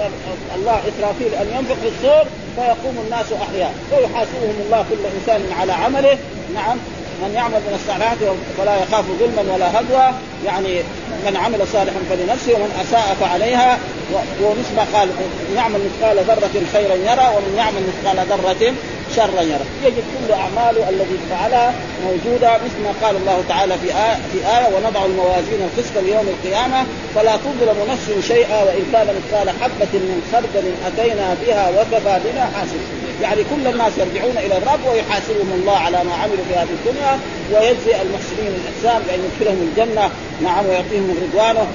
[0.57, 2.25] الله اسرافيل ان ينفق في الصور
[2.57, 4.99] فيقوم الناس احياء فيحاسبهم الله كل
[5.31, 6.19] انسان على عمله
[6.55, 6.79] نعم
[7.23, 8.19] من يعمل من الصالحات
[8.59, 10.07] فلا يخاف ظلما ولا هدوى
[10.49, 10.75] يعني
[11.27, 13.79] من عمل صالحا فلنفسه ومن اساء فعليها
[14.43, 18.75] ومثل ما قال من يعمل مثقال ذرة خيرا يرى ومن يعمل مثقال ذرة
[19.17, 21.73] شرا يرى، يجد كل اعماله الذي فعلها
[22.07, 26.85] موجوده مثل ما قال الله تعالى في آية, في آية ونضع الموازين القسط ليوم القيامه
[27.15, 33.02] فلا تظلم نفس شيئا وان كان مثقال حبه من خردل اتينا بها وكفى بنا حاسبين.
[33.23, 37.13] يعني كل الناس يرجعون الى الرب ويحاسبهم الله على ما عملوا في هذه الدنيا
[37.53, 40.11] ويجزي المحسنين الاحسان بان يدخلهم الجنه
[40.43, 41.67] نعم ويعطيهم رضوانه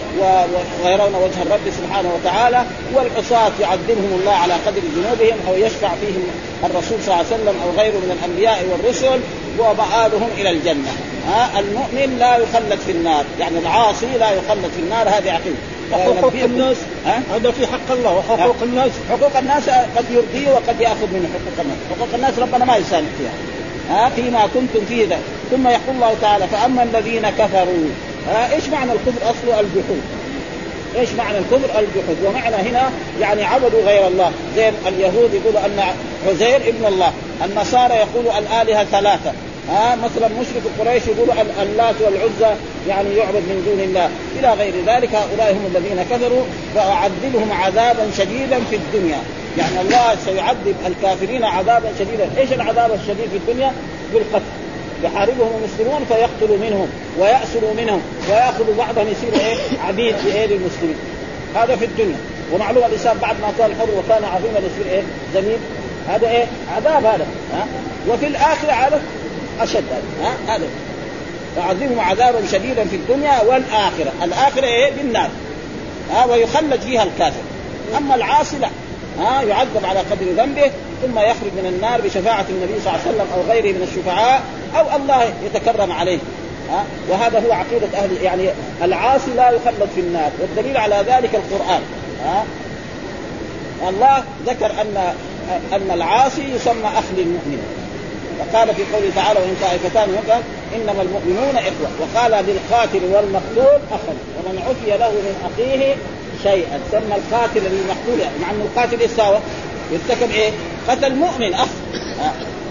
[0.84, 6.24] ويرون وجه الرب سبحانه وتعالى والعصاة يعذبهم الله على قدر ذنوبهم او يشفع فيهم
[6.64, 9.20] الرسول صلى الله عليه وسلم او غيره من الانبياء والرسل
[9.60, 10.92] ومآلهم الى الجنه
[11.28, 15.58] ها المؤمن لا يخلد في النار يعني العاصي لا يخلد في النار هذه عقيده
[15.92, 16.78] وحقوق الناس
[17.32, 21.78] هذا في حق الله وحقوق الناس حقوق الناس قد يرضيه وقد ياخذ منه حقوق الناس
[21.96, 25.18] حقوق الناس ربنا ما يسامح فيها ها فيما كنتم فيه ده.
[25.52, 27.90] ثم يقول الله تعالى فاما الذين كفروا
[28.30, 30.02] ها ايش معنى الكفر اصله الجحود
[30.96, 32.90] ايش معنى الكفر؟ الجحود ومعنى هنا
[33.22, 35.80] يعني عبدوا غير الله زي اليهود يقولوا ان
[36.28, 37.14] عزير ابن الله
[37.46, 39.34] النصارى يقولوا الالهه ثلاثه
[39.70, 41.28] ها مثلا مشرك قريش يقول
[41.62, 46.44] اللات والعزى يعني يعبد من دون الله الى غير ذلك هؤلاء هم الذين كفروا
[46.76, 49.18] فاعذبهم عذابا شديدا في الدنيا
[49.58, 53.72] يعني الله سيعذب الكافرين عذابا شديدا ايش العذاب الشديد في الدنيا
[54.14, 54.52] بالقتل
[55.04, 56.88] يحاربهم المسلمون فيقتلوا منهم
[57.20, 59.56] ويأسروا منهم ويأخذوا بعضهم يصير ايه
[59.88, 60.96] عبيد لايه المسلمين
[61.56, 62.18] هذا في الدنيا
[62.54, 65.04] ومعلوم الانسان بعد ما كان حر وكان عظيما يصير ايه
[65.34, 65.58] زميل
[66.10, 66.46] هذا ايه
[66.78, 67.66] عذاب هذا ها
[68.10, 69.02] وفي الاخره عذاب
[69.64, 69.84] اشد
[70.22, 70.66] هذا هذا
[71.56, 75.30] فعذبهم عذابا شديدا في الدنيا والاخره، الاخره ايه؟ بالنار
[76.12, 77.42] ها ويخلد فيها الكافر
[77.98, 78.70] اما العاصي لا
[79.20, 80.72] ها يعذب على قدر ذنبه
[81.06, 84.42] ثم يخرج من النار بشفاعة النبي صلى الله عليه وسلم أو غيره من الشفعاء
[84.78, 86.20] أو الله يتكرم عليه
[86.70, 88.50] ها؟ وهذا هو عقيدة أهل يعني
[88.84, 91.82] العاصي لا يخلد في النار والدليل على ذلك القرآن
[92.26, 92.44] ها؟
[93.90, 95.14] الله ذكر أن
[95.74, 97.87] أن العاصي يسمى أخ للمؤمن
[98.40, 100.42] وقال في قوله تعالى وان طائفتان هم
[100.76, 105.96] انما المؤمنون اخوه وقال للقاتل والمقتول اخا ومن عفي له من اخيه
[106.44, 109.40] شيئا سمى القاتل للمقتول يعني، مع انه القاتل يساوى
[109.92, 110.50] يرتكب ايه؟
[110.88, 111.68] قتل مؤمن اخ
[112.20, 112.22] آه.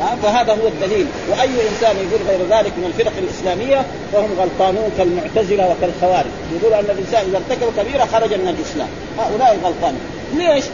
[0.05, 0.17] آه.
[0.23, 6.31] فهذا هو الدليل واي انسان يقول غير ذلك من الفرق الاسلاميه فهم غلطانون كالمعتزله وكالخوارج
[6.61, 10.01] يقول ان الانسان اذا ارتكب كبيره خرج من الاسلام هؤلاء غلطانون
[10.35, 10.65] ليش؟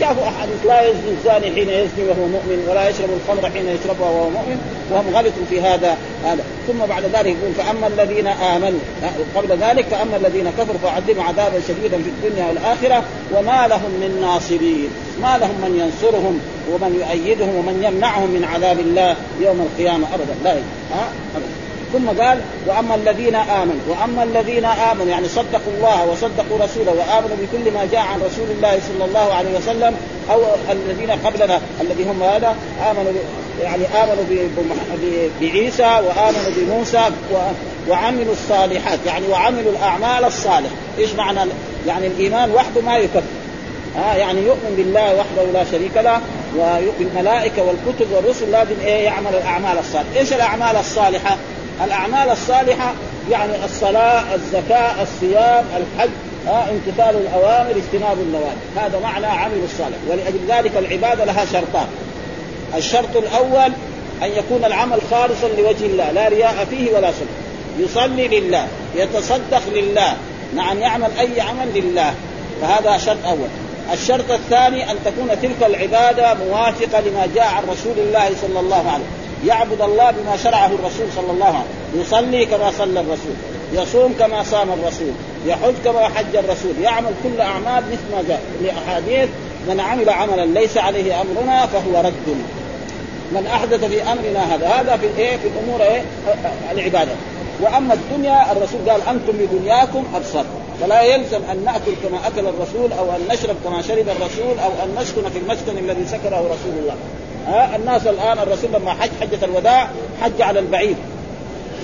[0.00, 4.30] شافوا احاديث لا يزني الزاني حين يزني وهو مؤمن ولا يشرب الخمر حين يشربها وهو
[4.30, 4.56] مؤمن
[4.90, 8.78] وهم غلطوا في هذا هذا ثم بعد ذلك يقول فاما الذين امنوا
[9.36, 14.88] قبل ذلك فاما الذين كفروا فعذبهم عذابا شديدا في الدنيا والاخره وما لهم من ناصرين
[15.22, 20.50] ما لهم من ينصرهم ومن يؤيدهم ومن يمنعهم من عذاب الله يوم القيامه ابدا لا
[20.50, 21.48] أبدا.
[21.92, 27.70] ثم قال واما الذين امنوا واما الذين امنوا يعني صدقوا الله وصدقوا رسوله وامنوا بكل
[27.74, 29.94] ما جاء عن رسول الله صلى الله عليه وسلم
[30.30, 32.56] او الذين قبلنا الذي هم هذا
[32.90, 33.12] امنوا
[33.62, 34.24] يعني امنوا
[35.40, 37.02] بعيسى وامنوا بموسى
[37.88, 41.40] وعملوا الصالحات يعني وعملوا الاعمال الصالحه، ايش معنى
[41.86, 43.20] يعني الايمان وحده ما يكفي
[44.10, 46.20] آه يعني يؤمن بالله وحده لا شريك له
[46.56, 51.36] ويؤمن الملائكة والكتب والرسل لازم ايه يعمل الأعمال الصالحة، ايش الأعمال الصالحة؟
[51.84, 52.94] الاعمال الصالحه
[53.30, 56.10] يعني الصلاه، الزكاه، الصيام، الحج،
[56.48, 61.86] امتثال الاوامر، اجتناب النواهي، هذا معنى عمل الصالح، ولاجل ذلك العباده لها شرطان.
[62.76, 63.72] الشرط الاول
[64.22, 67.40] ان يكون العمل خالصا لوجه الله، لا رياء فيه ولا سمعه.
[67.88, 68.66] يصلي لله،
[68.96, 70.14] يتصدق لله،
[70.56, 72.14] نعم يعمل اي عمل لله،
[72.62, 73.48] فهذا شرط اول.
[73.92, 78.88] الشرط الثاني ان تكون تلك العباده موافقه لما جاء عن رسول الله صلى الله عليه
[78.88, 79.19] وسلم.
[79.46, 81.56] يعبد الله بما شرعه الرسول صلى الله عليه
[82.00, 83.34] وسلم يصلي كما صلى الرسول
[83.72, 85.10] يصوم كما صام الرسول
[85.46, 89.28] يحج كما حج الرسول يعمل كل أعمال مثل ما جاء لأحاديث
[89.68, 92.36] من عمل عملا ليس عليه أمرنا فهو رد
[93.32, 96.02] من أحدث في أمرنا هذا هذا في الإيه في الأمور إيه
[96.72, 97.12] العبادة
[97.62, 100.44] واما الدنيا الرسول قال انتم بدنياكم ابصر
[100.80, 104.96] فلا يلزم ان ناكل كما اكل الرسول او ان نشرب كما شرب الرسول او ان
[105.02, 106.96] نسكن في المسكن الذي سكنه رسول الله
[107.46, 109.88] ها الناس الان الرسول لما حج حجه الوداع
[110.22, 110.94] حج على البعير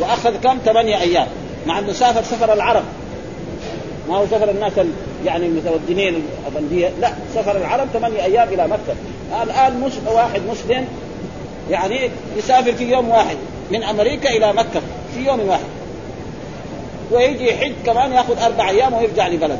[0.01, 1.27] واخذ كم؟ ثمانيه ايام
[1.66, 2.83] مع انه سافر سفر العرب
[4.09, 4.73] ما هو سفر الناس
[5.27, 8.95] يعني المتودنين الأبندية لا سفر العرب ثمانية أيام إلى مكة
[9.42, 10.87] الآن مش واحد مسلم
[11.71, 13.37] يعني يسافر في يوم واحد
[13.73, 14.81] من أمريكا إلى مكة
[15.14, 15.64] في يوم واحد
[17.12, 19.57] ويجي يحج كمان ياخذ أربع أيام ويرجع لبلده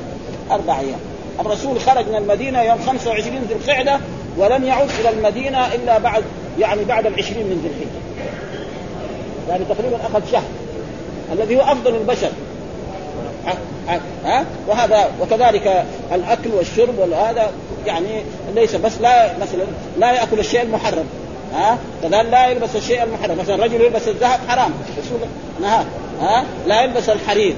[0.51, 1.01] أربع أيام
[1.41, 4.01] الرسول خرج من المدينة يوم 25 ذي القعدة
[4.39, 6.25] ولم يعد الى المدينه الا بعد
[6.59, 8.29] يعني بعد العشرين من ذي الحجه
[9.49, 10.43] يعني تقريبا اخذ شهر
[11.33, 12.31] الذي هو افضل البشر
[14.27, 17.51] ها وهذا وكذلك الاكل والشرب وهذا
[17.87, 18.23] يعني
[18.55, 19.65] ليس بس لا مثلا
[19.99, 21.05] لا ياكل الشيء المحرم
[21.55, 25.19] ها كذلك لا يلبس الشيء المحرم مثلا رجل يلبس الذهب حرام رسول
[25.61, 25.85] نهى
[26.21, 27.55] ها لا يلبس الحرير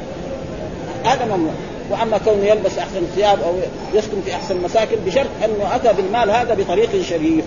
[1.04, 1.52] هذا ممنوع
[1.90, 3.52] واما كونه يلبس احسن الثياب او
[3.94, 7.44] يسكن في احسن المساكن بشرط انه اتى بالمال هذا بطريق شريف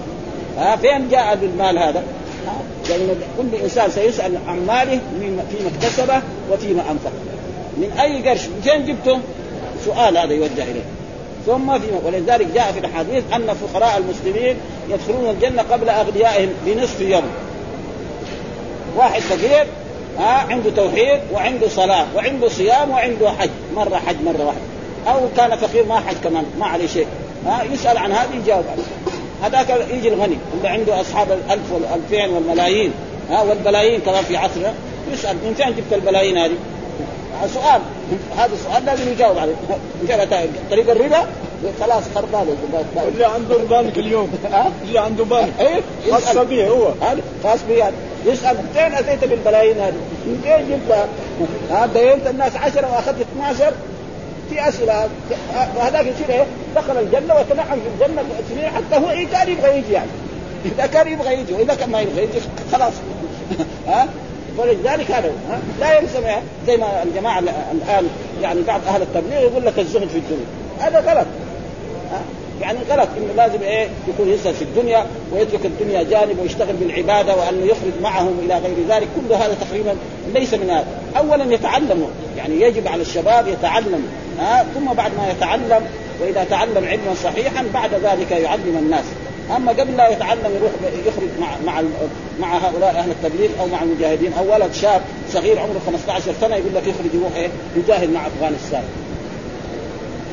[0.58, 2.04] ها فين جاء بالمال هذا؟
[2.90, 5.44] لان يعني كل انسان سيسال عن ماله فيما
[5.76, 7.12] اكتسبه وفيما انفق
[7.78, 9.20] من اي قرش من فين جبته؟
[9.86, 10.84] سؤال هذا يوجه اليه
[11.48, 14.56] ثم في ولذلك جاء في الحديث ان فقراء المسلمين
[14.90, 17.24] يدخلون الجنه قبل اغنيائهم بنصف يوم
[18.98, 19.68] واحد فقير
[20.20, 24.66] ها عنده توحيد وعنده صلاه وعنده صيام وعنده حج مره حج مره واحده
[25.18, 27.06] او كان فقير ما حج كمان ما عليه شيء
[27.46, 28.66] ها يسال عن هذه يجاوب
[29.44, 32.92] هذاك يجي الغني اللي عنده اصحاب الالف والالفين والملايين
[33.30, 34.74] ها والبلايين كمان في عصرنا
[35.14, 36.52] يسال من فين جبت البلايين هذه؟
[37.54, 37.82] سؤال
[38.38, 39.54] هذا السؤال لازم يجاوب عليه
[40.72, 41.28] طريق الربا
[41.82, 42.48] خلاص خربان
[43.14, 45.82] اللي عنده بنك اليوم ها؟ اللي عنده بنك إيه؟
[46.12, 46.92] خاص به هو
[47.44, 47.90] خاص به
[48.26, 49.94] يسال فين اتيت بالبلايين هذه؟
[50.26, 51.08] من فين جبتها؟
[51.72, 53.74] ها بينت الناس 10 واخذت 12
[54.50, 55.10] في اسئله
[55.78, 59.92] وهذاك يصير ايه؟ دخل الجنه وتنعم في الجنه سنين حتى هو ايه كان يبغى يجي
[59.94, 60.10] يعني
[60.66, 62.40] اذا كان يبغى يجي واذا كان ما يبغى يجي
[62.72, 62.94] خلاص
[63.90, 64.08] ها
[64.58, 65.32] ولذلك هذا
[65.80, 68.08] لا ينسمع زي ما الجماعه الان
[68.42, 70.46] يعني بعض اهل التبليغ يقول لك الزهد في الدنيا
[70.80, 71.28] هذا غلط
[72.62, 77.66] يعني غلط انه لازم ايه يكون يسعد في الدنيا ويترك الدنيا جانب ويشتغل بالعباده وانه
[77.66, 79.96] يخرج معهم الى غير ذلك كل هذا تقريبا
[80.36, 80.86] ليس من هذا
[81.18, 84.00] اولا يتعلموا يعني يجب على الشباب يتعلموا
[84.40, 85.86] ها ثم بعد ما يتعلم
[86.22, 89.06] واذا تعلم علما صحيحا بعد ذلك يعلم الناس
[89.58, 90.72] اما قبل لا يتعلم يروح
[91.08, 91.82] يخرج مع مع
[92.40, 95.02] مع هؤلاء اهل التبليغ او مع المجاهدين او ولد شاب
[95.34, 98.84] صغير عمره 15 سنه يقول لك يخرج يروح ايه يجاهد مع افغانستان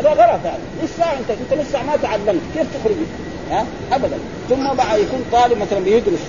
[0.02, 2.94] هذا غلط هذا لسه انت انت لسه ما تعلمت كيف تخرج
[3.50, 4.18] ها ابدا
[4.50, 6.22] ثم بقى يكون طالب مثلا بيدرس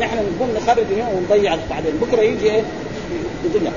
[0.00, 2.62] نحن نقوم نخرج اليوم ونضيع بعدين بكره يجي ايه
[3.44, 3.70] الدنيا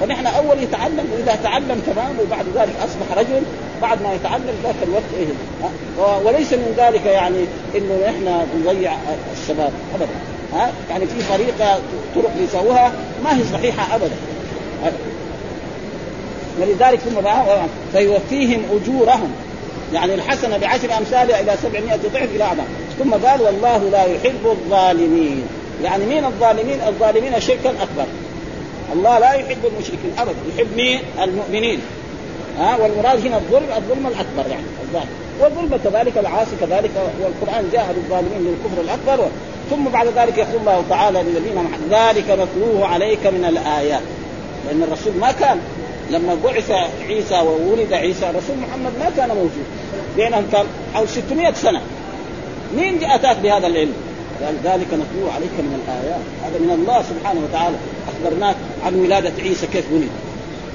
[0.00, 3.42] فنحن اول يتعلم واذا تعلم تمام وبعد ذلك اصبح رجل
[3.82, 5.26] بعد ما يتعلم ذاك الوقت ايه
[6.24, 7.36] وليس من ذلك يعني
[7.76, 8.92] انه نحن نضيع
[9.32, 10.08] الشباب ابدا
[10.54, 11.78] ها يعني في طريقه
[12.14, 12.92] طرق يسووها
[13.24, 14.10] ما هي صحيحه ابدا,
[14.84, 14.98] أبداً.
[16.60, 17.16] ولذلك ثم
[17.92, 19.32] فيوفيهم اجورهم
[19.94, 22.62] يعني الحسنه بعشر امثالها الى 700 ضعف الى اعظم
[22.98, 25.42] ثم قال والله لا يحب الظالمين
[25.84, 28.04] يعني مين الظالمين؟ الظالمين الشرك الاكبر
[28.92, 31.80] الله لا يحب المشركين ابدا يحب مين؟ المؤمنين
[32.58, 35.08] ها والمراد هنا الظلم الظلم الاكبر يعني الظالم
[35.40, 36.90] والظلم كذلك العاصي كذلك
[37.22, 39.26] والقران جاء بالظالمين للكفر الاكبر
[39.70, 44.02] ثم بعد ذلك يقول الله تعالى للذين ذلك نتلوه عليك من الايات
[44.68, 45.58] لان الرسول ما كان
[46.10, 46.70] لما بعث
[47.08, 49.64] عيسى وولد عيسى رسول محمد ما كان موجود
[50.16, 51.80] بينهم كان او 600 سنه
[52.76, 53.92] مين اتاك بهذا العلم؟
[54.44, 57.76] قال ذلك نتلو عليك من الايات هذا من الله سبحانه وتعالى
[58.14, 60.08] اخبرناك عن ولاده عيسى كيف ولد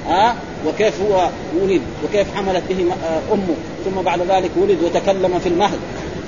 [0.08, 0.34] ها أه؟
[0.68, 1.28] وكيف هو
[1.62, 5.78] ولد وكيف حملت به آه، امه ثم بعد ذلك ولد وتكلم في المهد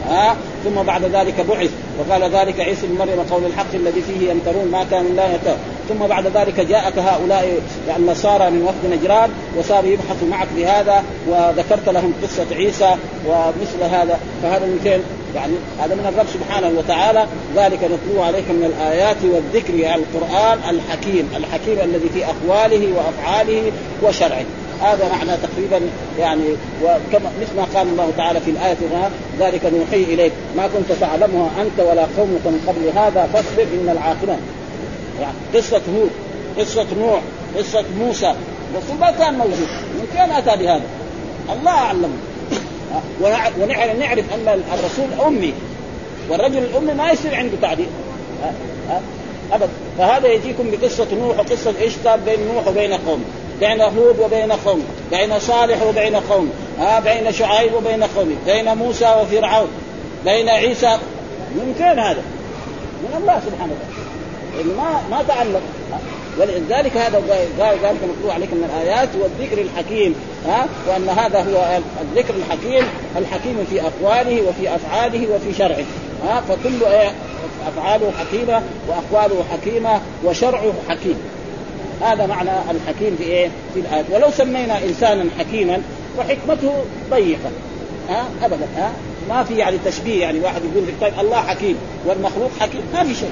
[0.08, 4.68] ها ثم بعد ذلك بعث وقال ذلك عيسى بن مريم قول الحق الذي فيه يمترون
[4.70, 5.56] ما كانوا لا يتر
[5.88, 7.58] ثم بعد ذلك جاءك هؤلاء
[7.96, 12.94] النصارى من وفد نجران وصاروا يبحثوا معك بهذا وذكرت لهم قصه عيسى
[13.26, 15.00] ومثل هذا فهذا من فين؟
[15.34, 21.78] يعني هذا من الرب سبحانه وتعالى ذلك نتلوه عليك من الايات والذكر القران الحكيم الحكيم
[21.90, 24.44] الذي في اقواله وافعاله وشرعه
[24.82, 25.80] هذا معنى تقريبا
[26.18, 26.44] يعني
[26.82, 31.50] وكما مثل ما قال الله تعالى في الايه هنا ذلك نوحي اليك ما كنت تعلمها
[31.62, 34.36] انت ولا قومك من قبل هذا فاصبر ان العاقبه
[35.20, 36.10] يعني قصه هود
[36.58, 37.20] قصه نوح
[37.58, 38.34] قصه موسى
[38.74, 40.82] الرسول ما كان موجود من كان اتى بهذا
[41.52, 42.10] الله أعلم
[44.00, 45.54] ونعرف ان الرسول امي
[46.30, 47.86] والرجل الامي ما يصير عنده تعديل
[49.52, 51.92] أبد فهذا يجيكم بقصه نوح وقصه ايش
[52.24, 53.24] بين نوح وبين قومه
[53.60, 56.48] بين هود وبين قومه بين صالح وبين قومه
[56.80, 59.68] آه بين شعيب وبين قومه بين موسى وفرعون
[60.24, 60.98] بين عيسى
[61.54, 62.22] من فين هذا؟
[63.02, 65.60] من الله سبحانه وتعالى ما ما تعلق
[66.40, 67.22] ولذلك هذا
[67.60, 70.14] قال ذلك مطلوع عليك من الايات والذكر الحكيم
[70.46, 72.84] ها آه، وان هذا هو الذكر الحكيم
[73.18, 75.84] الحكيم في اقواله وفي افعاله وفي شرعه
[76.28, 76.78] ها آه، فكل
[77.68, 81.20] افعاله حكيمه واقواله حكيمه وشرعه حكيم
[82.02, 85.82] هذا معنى الحكيم في ايه؟ في الآية ولو سمينا انسانا حكيما
[86.18, 86.72] وحكمته
[87.10, 87.50] ضيقه
[88.10, 88.92] ها ابدا ها
[89.28, 93.14] ما في يعني تشبيه يعني واحد يقول لك طيب الله حكيم والمخلوق حكيم ما في
[93.14, 93.30] شيء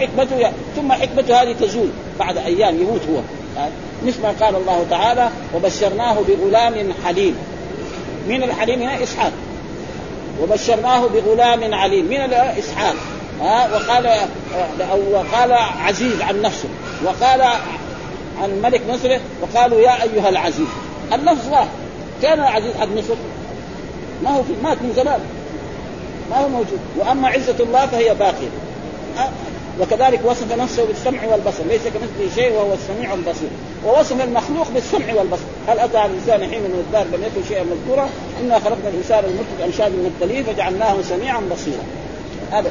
[0.00, 0.54] حكمته يعني.
[0.76, 3.20] ثم حكمته هذه تزول بعد ايام يموت هو
[4.06, 7.36] مثل ما قال الله تعالى وبشرناه بغلام حليم
[8.28, 9.32] من الحليم هنا اسحاق
[10.42, 12.18] وبشرناه بغلام عليم من
[12.58, 12.94] اسحاق
[13.40, 14.06] ها وقال
[14.90, 16.68] او وقال عزيز عن نفسه
[17.04, 17.42] وقال
[18.42, 20.66] عن ملك مصر وقالوا يا ايها العزيز
[21.12, 21.68] اللفظ واحد
[22.22, 23.14] كان العزيز حق مصر
[24.24, 25.20] ما هو في مات من زمان
[26.30, 28.48] ما هو موجود واما عزه الله فهي باقيه
[29.18, 29.28] أه؟
[29.80, 33.48] وكذلك وصف نفسه بالسمع والبصر ليس كمثله شيء وهو السميع البصير
[33.86, 38.08] ووصف المخلوق بالسمع والبصر هل اتى على الانسان حين من الدار لم يكن شيئا مذكورا
[38.42, 41.82] انا خلقنا الانسان من انشاد من نبتليه فجعلناه سميعا بصيرا
[42.52, 42.70] هذا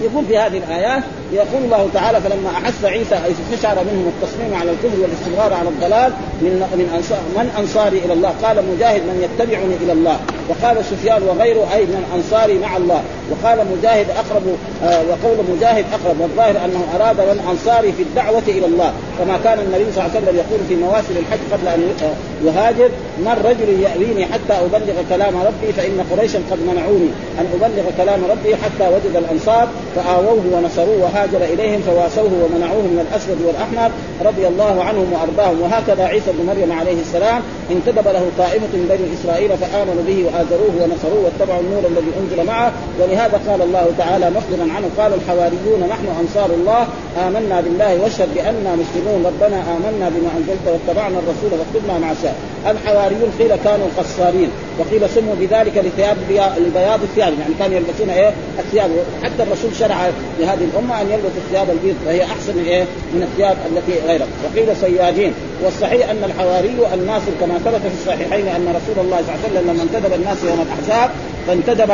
[0.00, 4.70] يقول في هذه الايات يقول الله تعالى فلما احس عيسى اي استشعر منهم التصميم على
[4.70, 9.74] الكفر والاستمرار على الضلال من من انصار من انصاري الى الله قال مجاهد من يتبعني
[9.84, 10.16] الى الله
[10.48, 14.42] وقال سفيان وغيره اي من انصاري مع الله وقال مجاهد اقرب
[14.84, 19.58] آه وقول مجاهد اقرب والظاهر انه اراد من انصاري في الدعوه الى الله كما كان
[19.58, 22.12] النبي صلى الله عليه وسلم يقول في مواسم الحج قبل ان آه،
[22.46, 22.88] يهاجر
[23.24, 27.08] ما الرجل يأويني حتى ابلغ كلام ربي فان قريشا قد منعوني
[27.40, 33.38] ان ابلغ كلام ربي حتى وجد الانصار فآووه ونصروه وهاجر اليهم فواسوه ومنعوه من الاسود
[33.46, 33.90] والاحمر
[34.28, 37.40] رضي الله عنهم وارضاهم وهكذا عيسى بن مريم عليه السلام
[37.74, 42.72] انتدب له طائفه من بني اسرائيل فامنوا به وآزروه ونصروه واتبعوا النور الذي انزل معه
[43.00, 46.86] ولهذا قال الله تعالى مخبرا عنه قال الحواريون نحن انصار الله
[47.26, 52.40] امنا بالله واشهد بانا مسلمون المسلمون ربنا آمنا بما أنزلت واتبعنا الرسول واكتبنا مع الشاهدين
[52.66, 54.48] الحواريون قيل كانوا قصارين
[54.78, 56.16] وقيل سموا بذلك لثياب
[56.56, 58.90] البياض الثياب يعني كانوا يلبسون ايه الثياب
[59.24, 62.84] حتى الرسول شرع لهذه الامه ان يلبسوا الثياب البيض فهي احسن من ايه
[63.14, 65.32] من الثياب التي غيرها وقيل صيادين
[65.64, 69.70] والصحيح ان الحواري الناصر كما ثبت في الصحيحين ان رسول الله صلى الله عليه وسلم
[69.70, 71.10] لما انتدب الناس يوم الاحزاب
[71.46, 71.90] فانتدب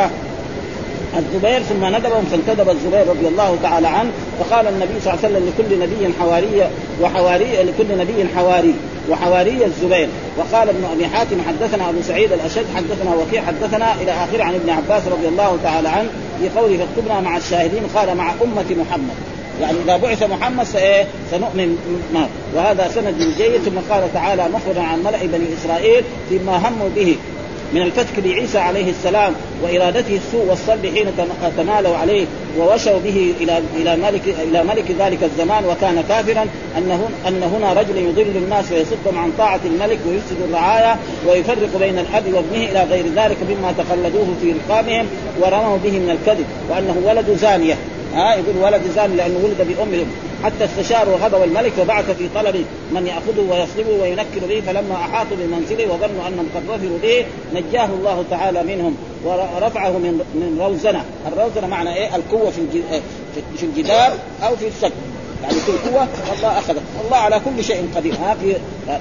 [1.19, 4.09] الزبير ثم ندبهم فانتدب الزبير رضي الله تعالى عنه
[4.39, 6.67] فقال النبي صلى الله عليه وسلم لكل نبي حواري
[7.01, 8.73] وحواري لكل نبي حواري
[9.09, 10.07] وحواري الزبير
[10.37, 14.69] وقال ابن ابي حاتم حدثنا ابو سعيد الاشد حدثنا وكيع حدثنا الى اخره عن ابن
[14.69, 16.07] عباس رضي الله تعالى عنه
[16.41, 19.13] في قوله فاكتبنا مع الشاهدين قال مع امه محمد
[19.61, 21.77] يعني اذا بعث محمد سايه سنؤمن
[22.13, 27.15] ما وهذا سند جيد ثم قال تعالى مخبرا عن ملأ بني اسرائيل فيما هموا به
[27.73, 31.07] من الفتك بعيسى عليه السلام وارادته السوء والصلب حين
[31.57, 32.25] تمالوا عليه
[32.59, 36.45] ووشوا به الى الى ملك الى ملك ذلك الزمان وكان كافرا
[36.77, 40.97] انه ان هنا رجل يضل الناس ويصدهم عن طاعه الملك ويفسد الرعايا
[41.27, 45.05] ويفرق بين الاب وابنه الى غير ذلك مما تقلدوه في رقابهم
[45.41, 47.75] ورموا به من الكذب وانه ولد زانيه
[48.15, 50.05] ها يقول ولد زاني لانه ولد بأمهم
[50.43, 55.93] حتى استشاروا غضب الملك وبعث في طلب من ياخذه ويصلبه وينكر به فلما احاطوا بمنزله
[55.93, 61.93] وظنوا انهم قد ظفروا به نجاه الله تعالى منهم ورفعه من من روزنه، الروزنه معنى
[61.95, 62.61] ايه؟ القوه في
[62.93, 63.01] آه،
[63.57, 64.11] في الجدار
[64.43, 64.91] او في السد،
[65.43, 68.55] يعني في القوه الله اخذه، الله على كل شيء قدير، ها في
[68.89, 68.99] آه،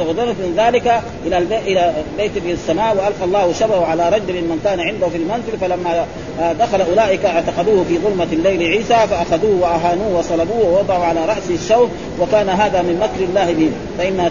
[0.00, 4.80] غدرة من ذلك الى الى بيت في السماء والقى الله شبهه على رجل من كان
[4.80, 6.04] عنده في المنزل فلما
[6.40, 11.88] آه، دخل اولئك اعتقدوه في ظلمه الليل عيسى فاخذوه واهانوه وصلبوه ووضعوا على راسه الشوك
[12.20, 14.26] وكان هذا من مكر الله به فإنه,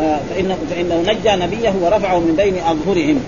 [0.00, 0.18] آه،
[0.74, 3.20] فإنه نجى نبيه ورفعه من بين أظهرهم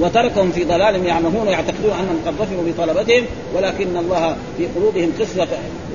[0.00, 3.22] وتركهم في ضلال يعمهون يعتقدون انهم قد ظفروا بطلبتهم
[3.56, 5.46] ولكن الله في قلوبهم قسوه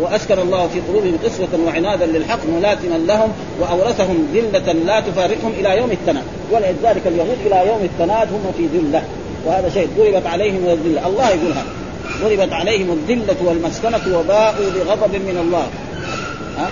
[0.02, 5.92] واسكن الله في قلوبهم قسوه وعنادا للحق ملازما لهم واورثهم ذله لا تفارقهم الى يوم
[5.92, 9.04] التناد ولذلك اليهود الى يوم التناد هم في ذله
[9.46, 11.64] وهذا شيء ضربت عليهم الذله الله يقولها
[12.24, 15.68] ضربت عليهم الذله والمسكنه وباءوا بغضب من الله
[16.58, 16.70] ها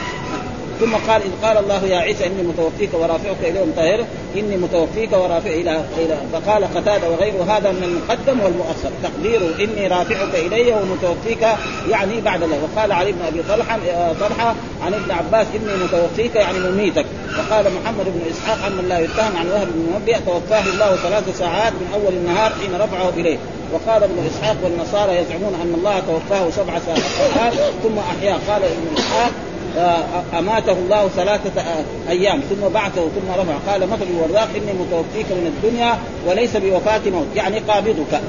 [0.80, 4.05] ثم قال إذ قال الله يا عيسى إني متوفيك ورافعك إليهم طاهرة
[4.38, 10.36] إني متوفيك ورافع إلى إلى فقال قتادة وغيره هذا من المقدم والمؤخر تقديره إني رافعك
[10.36, 11.47] إلي ومتوفيك
[11.91, 13.80] يعني بعد الله وقال علي بن أبي طلحة
[14.19, 14.55] طلحة
[14.86, 19.47] عن ابن عباس إني متوفيك يعني مميتك وقال محمد بن إسحاق عمن لا يتهم عن
[19.47, 23.38] وهب بن مبيع توفاه الله ثلاث ساعات من أول النهار حين رفعه إليه
[23.74, 27.53] وقال ابن اسحاق والنصارى يزعمون ان الله توفاه سبع ساعات
[27.84, 29.32] ثم احياه قال ابن اسحاق
[29.78, 30.03] آه،
[30.39, 31.61] اماته الله ثلاثه
[32.09, 35.97] ايام ثم بعثه ثم رفع قال مثل الوراق اني متوفيك من الدنيا
[36.28, 38.21] وليس بوفاه موت يعني قابضك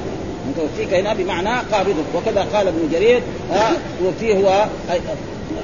[0.49, 3.21] متوفيك هنا بمعنى قابضك وكذا قال ابن جرير
[3.53, 3.71] آه،
[4.05, 4.65] وفيه هو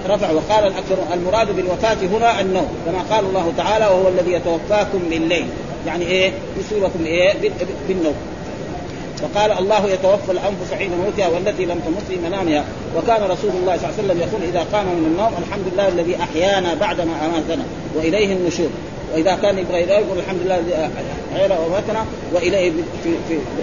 [0.09, 5.45] رفع وقال الاكثر المراد بالوفاه هنا النوم كما قال الله تعالى وهو الذي يتوفاكم بالليل
[5.87, 7.33] يعني ايه يصيبكم ايه
[7.87, 8.13] بالنوم
[9.23, 12.63] وقال الله يتوفى الانفس حين موتها والتي لم تمت في منامها
[12.97, 16.15] وكان رسول الله صلى الله عليه وسلم يقول اذا قام من النوم الحمد لله الذي
[16.15, 17.63] احيانا بعدما اماتنا
[17.95, 18.69] واليه النشور
[19.13, 20.73] واذا كان يبغى يقول الحمد لله الذي
[21.33, 22.71] احيانا واماتنا واليه
[23.03, 23.09] في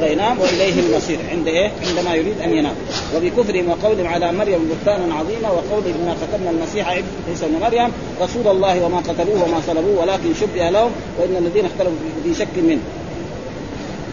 [0.01, 2.73] في ينام واليه المصير عند ايه؟ عندما يريد ان ينام
[3.17, 6.89] وبكفرهم وقولهم على مريم بهتانا عظيما وقولهم انا قتلنا المسيح
[7.29, 7.91] عيسى ابن مريم
[8.23, 10.91] رسول الله وما قتلوه وما صلبوه ولكن شبه لهم
[11.21, 11.95] وان الذين اختلفوا
[12.25, 12.81] في شك منه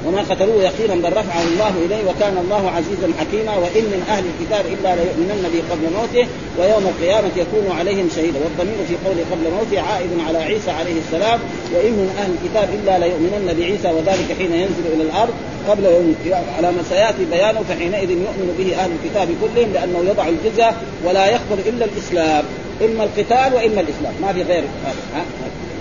[0.08, 4.66] وما قتلوه يقينا بل رفعه الله اليه وكان الله عزيزا حكيما وان من اهل الكتاب
[4.66, 6.26] الا ليؤمنن به قبل موته
[6.60, 11.40] ويوم القيامه يكون عليهم شهيدا والضمير في قول قبل موته عائد على عيسى عليه السلام
[11.74, 15.34] وان من اهل الكتاب الا ليؤمنن بعيسى وذلك حين ينزل الى الارض
[15.70, 20.26] قبل يوم القيامه على ما سياتي بيانه فحينئذ يؤمن به اهل الكتاب كلهم لانه يضع
[20.34, 20.72] الجزه
[21.06, 22.44] ولا يقبل الا الاسلام
[22.86, 25.26] اما القتال واما الاسلام ما في غير هذا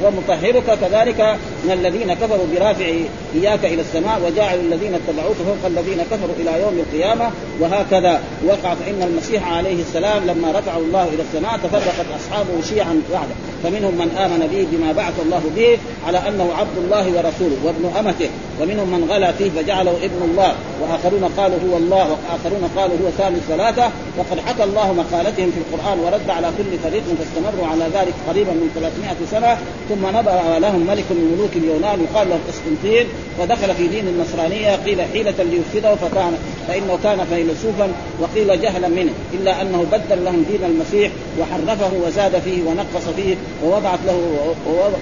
[0.03, 1.21] ومطهرك كذلك
[1.65, 2.87] من الذين كفروا برافع
[3.35, 7.31] اياك الى السماء وجاعل الذين اتبعوك فوق الذين كفروا الى يوم القيامه
[7.61, 13.35] وهكذا وقع فان المسيح عليه السلام لما رفعوا الله الى السماء تفرقت اصحابه شيعا بعده
[13.63, 18.29] فمنهم من امن به بما بعث الله به على انه عبد الله ورسوله وابن امته
[18.61, 23.37] ومنهم من غلا فيه فجعله ابن الله واخرون قالوا هو الله واخرون قالوا هو ثاني
[23.49, 23.87] ثلاثه
[24.19, 28.69] وقد حكى الله مقالتهم في القران ورد على كل فريق فاستمروا على ذلك قريبا من
[28.75, 29.59] 300 سنه
[29.89, 33.07] ثم نبأ لهم ملك من ملوك اليونان يقال له قسطنطين
[33.41, 36.35] ودخل في دين النصرانيه قيل حيله ليفسده فكان
[36.69, 37.89] فانه كان فيلسوفا
[38.21, 43.99] وقيل جهلا منه الا انه بدل لهم دين المسيح وحرفه وزاد فيه ونقص فيه ووضعت
[44.07, 44.19] له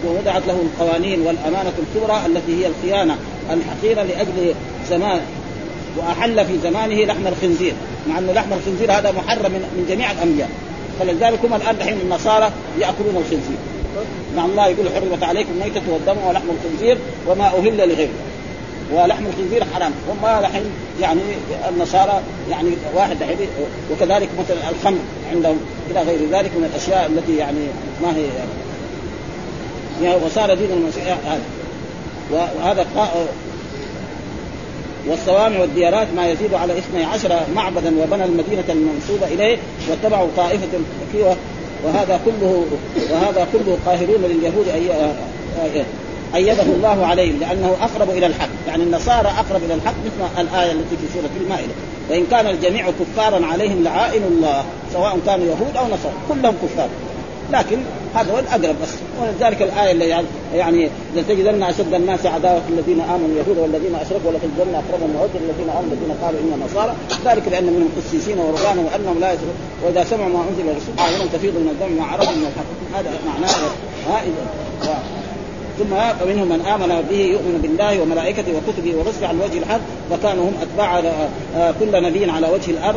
[0.07, 3.17] ووضعت له القوانين والامانه الكبرى التي هي الخيانه
[3.53, 4.55] الحقيره لاجل
[4.91, 5.21] زمان
[5.99, 7.73] واحل في زمانه لحم الخنزير
[8.09, 10.49] مع ان لحم الخنزير هذا محرم من جميع الانبياء
[11.01, 13.59] فلذلك هم الان دحين النصارى ياكلون الخنزير
[14.37, 16.99] مع نعم، الله يقول حرمت عليكم الميتة والدم ولحم الخنزير
[17.29, 18.11] وما أهل لغيره
[18.93, 20.63] ولحم الخنزير حرام هم لحم
[21.01, 21.21] يعني
[21.69, 23.17] النصارى يعني واحد
[23.93, 24.99] وكذلك مثلا الخمر
[25.35, 25.59] عندهم
[25.91, 27.59] الى غير ذلك من الاشياء التي يعني
[28.03, 28.51] ما هي يعني,
[30.03, 31.43] يعني وصار دين المسيح هذا
[32.31, 32.87] وهذا
[35.09, 39.59] والصوامع والديارات ما يزيد على اثني عشر معبدا وبنى المدينة المنسوبة إليه
[39.91, 40.67] واتبعوا طائفة
[41.11, 41.37] مكية
[41.85, 42.67] وهذا كله
[43.13, 44.67] وهذا كله قاهرون لليهود
[46.35, 50.97] أيده الله عليهم لأنه أقرب إلى الحق يعني النصارى أقرب إلى الحق مثل الآية التي
[50.97, 51.73] في سورة المائدة
[52.11, 56.89] وإن كان الجميع كفارا عليهم لعائن الله سواء كانوا يهود أو نصارى كلهم كفار
[57.53, 57.79] لكن
[58.15, 58.89] هذا هو الاقرب بس
[59.21, 60.09] ولذلك الايه اللي
[60.55, 65.71] يعني لتجدن يعني اشد الناس عداوه الذين امنوا اليهود والذين اشركوا ولتجدن اقربهم موده الذين
[65.71, 66.95] امنوا الذين قالوا انا نصارى
[67.27, 71.55] ذلك لان منهم قسيسين ورهبانا وانهم لا يسرقون واذا سمعوا ما انزل الرسول قالوا تفيض
[71.55, 73.69] من الدم ما عرفوا من الحق هذا معناه
[74.09, 75.02] ها
[75.79, 79.81] ثم فمنهم من امن به يؤمن بالله وملائكته وكتبه ورسله على الوجه الحق
[80.13, 82.97] وكانوا هم اتباع آه، آه، كل نبي على وجه الارض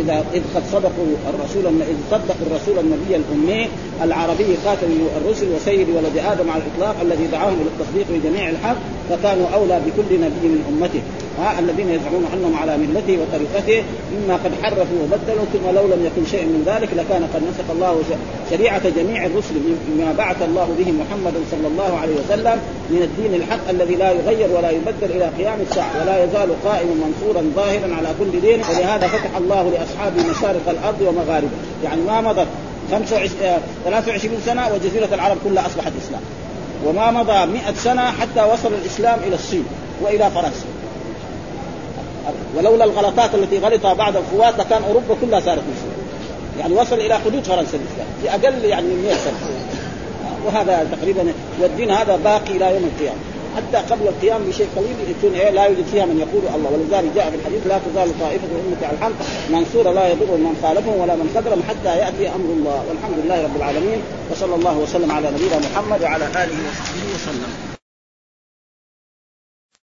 [0.00, 3.68] اذا اذ قد صدقوا الرسول اذ صدقوا الرسول النبي الامي
[4.02, 4.86] العربي خاتم
[5.20, 8.76] الرسل وسيد ولد ادم على الاطلاق الذي دعاهم الى التصديق بجميع الحق
[9.10, 11.02] فكانوا اولى بكل نبي من امته
[11.38, 13.82] ها الذين يزعمون انهم على ملته وطريقته
[14.12, 18.02] مما قد حرفوا وبدلوا ثم لو لم يكن شيء من ذلك لكان قد نسخ الله
[18.50, 19.54] شريعه جميع الرسل
[19.88, 22.58] بما بعث الله به محمدا صلى الله عليه وسلم
[22.90, 27.42] من الدين الحق الذي لا يغير ولا يبدل الى قيام الساعه ولا يزال قائما منصورا
[27.56, 31.50] ظاهرا على كل دين ولهذا فتح الله لاصحابه مشارق الارض ومغاربه
[31.84, 32.46] يعني ما مضت
[32.90, 36.20] 23 آه، سنه وجزيره العرب كلها اصبحت اسلام
[36.86, 39.64] وما مضى 100 سنه حتى وصل الاسلام الى الصين
[40.02, 40.66] والى فرنسا
[42.56, 45.96] ولولا الغلطات التي غلطها بعض القوات لكان اوروبا كلها صارت مسلمه
[46.58, 49.36] يعني وصل الى حدود فرنسا الاسلام في اقل يعني من 100 سنه
[50.46, 53.18] وهذا تقريبا والدين هذا باقي الى يوم القيامه
[53.56, 57.30] حتى قبل القيام بشيء قليل يكون ايه لا يوجد فيها من يقول الله ولذلك جاء
[57.30, 59.14] في الحديث لا تزال طائفه امك على الحمد
[59.50, 63.56] منصوره لا يضر من خالفهم ولا من خذلهم حتى ياتي امر الله والحمد لله رب
[63.56, 64.00] العالمين
[64.32, 67.75] وصلى الله وسلم على نبينا محمد وعلى اله وصحبه وسلم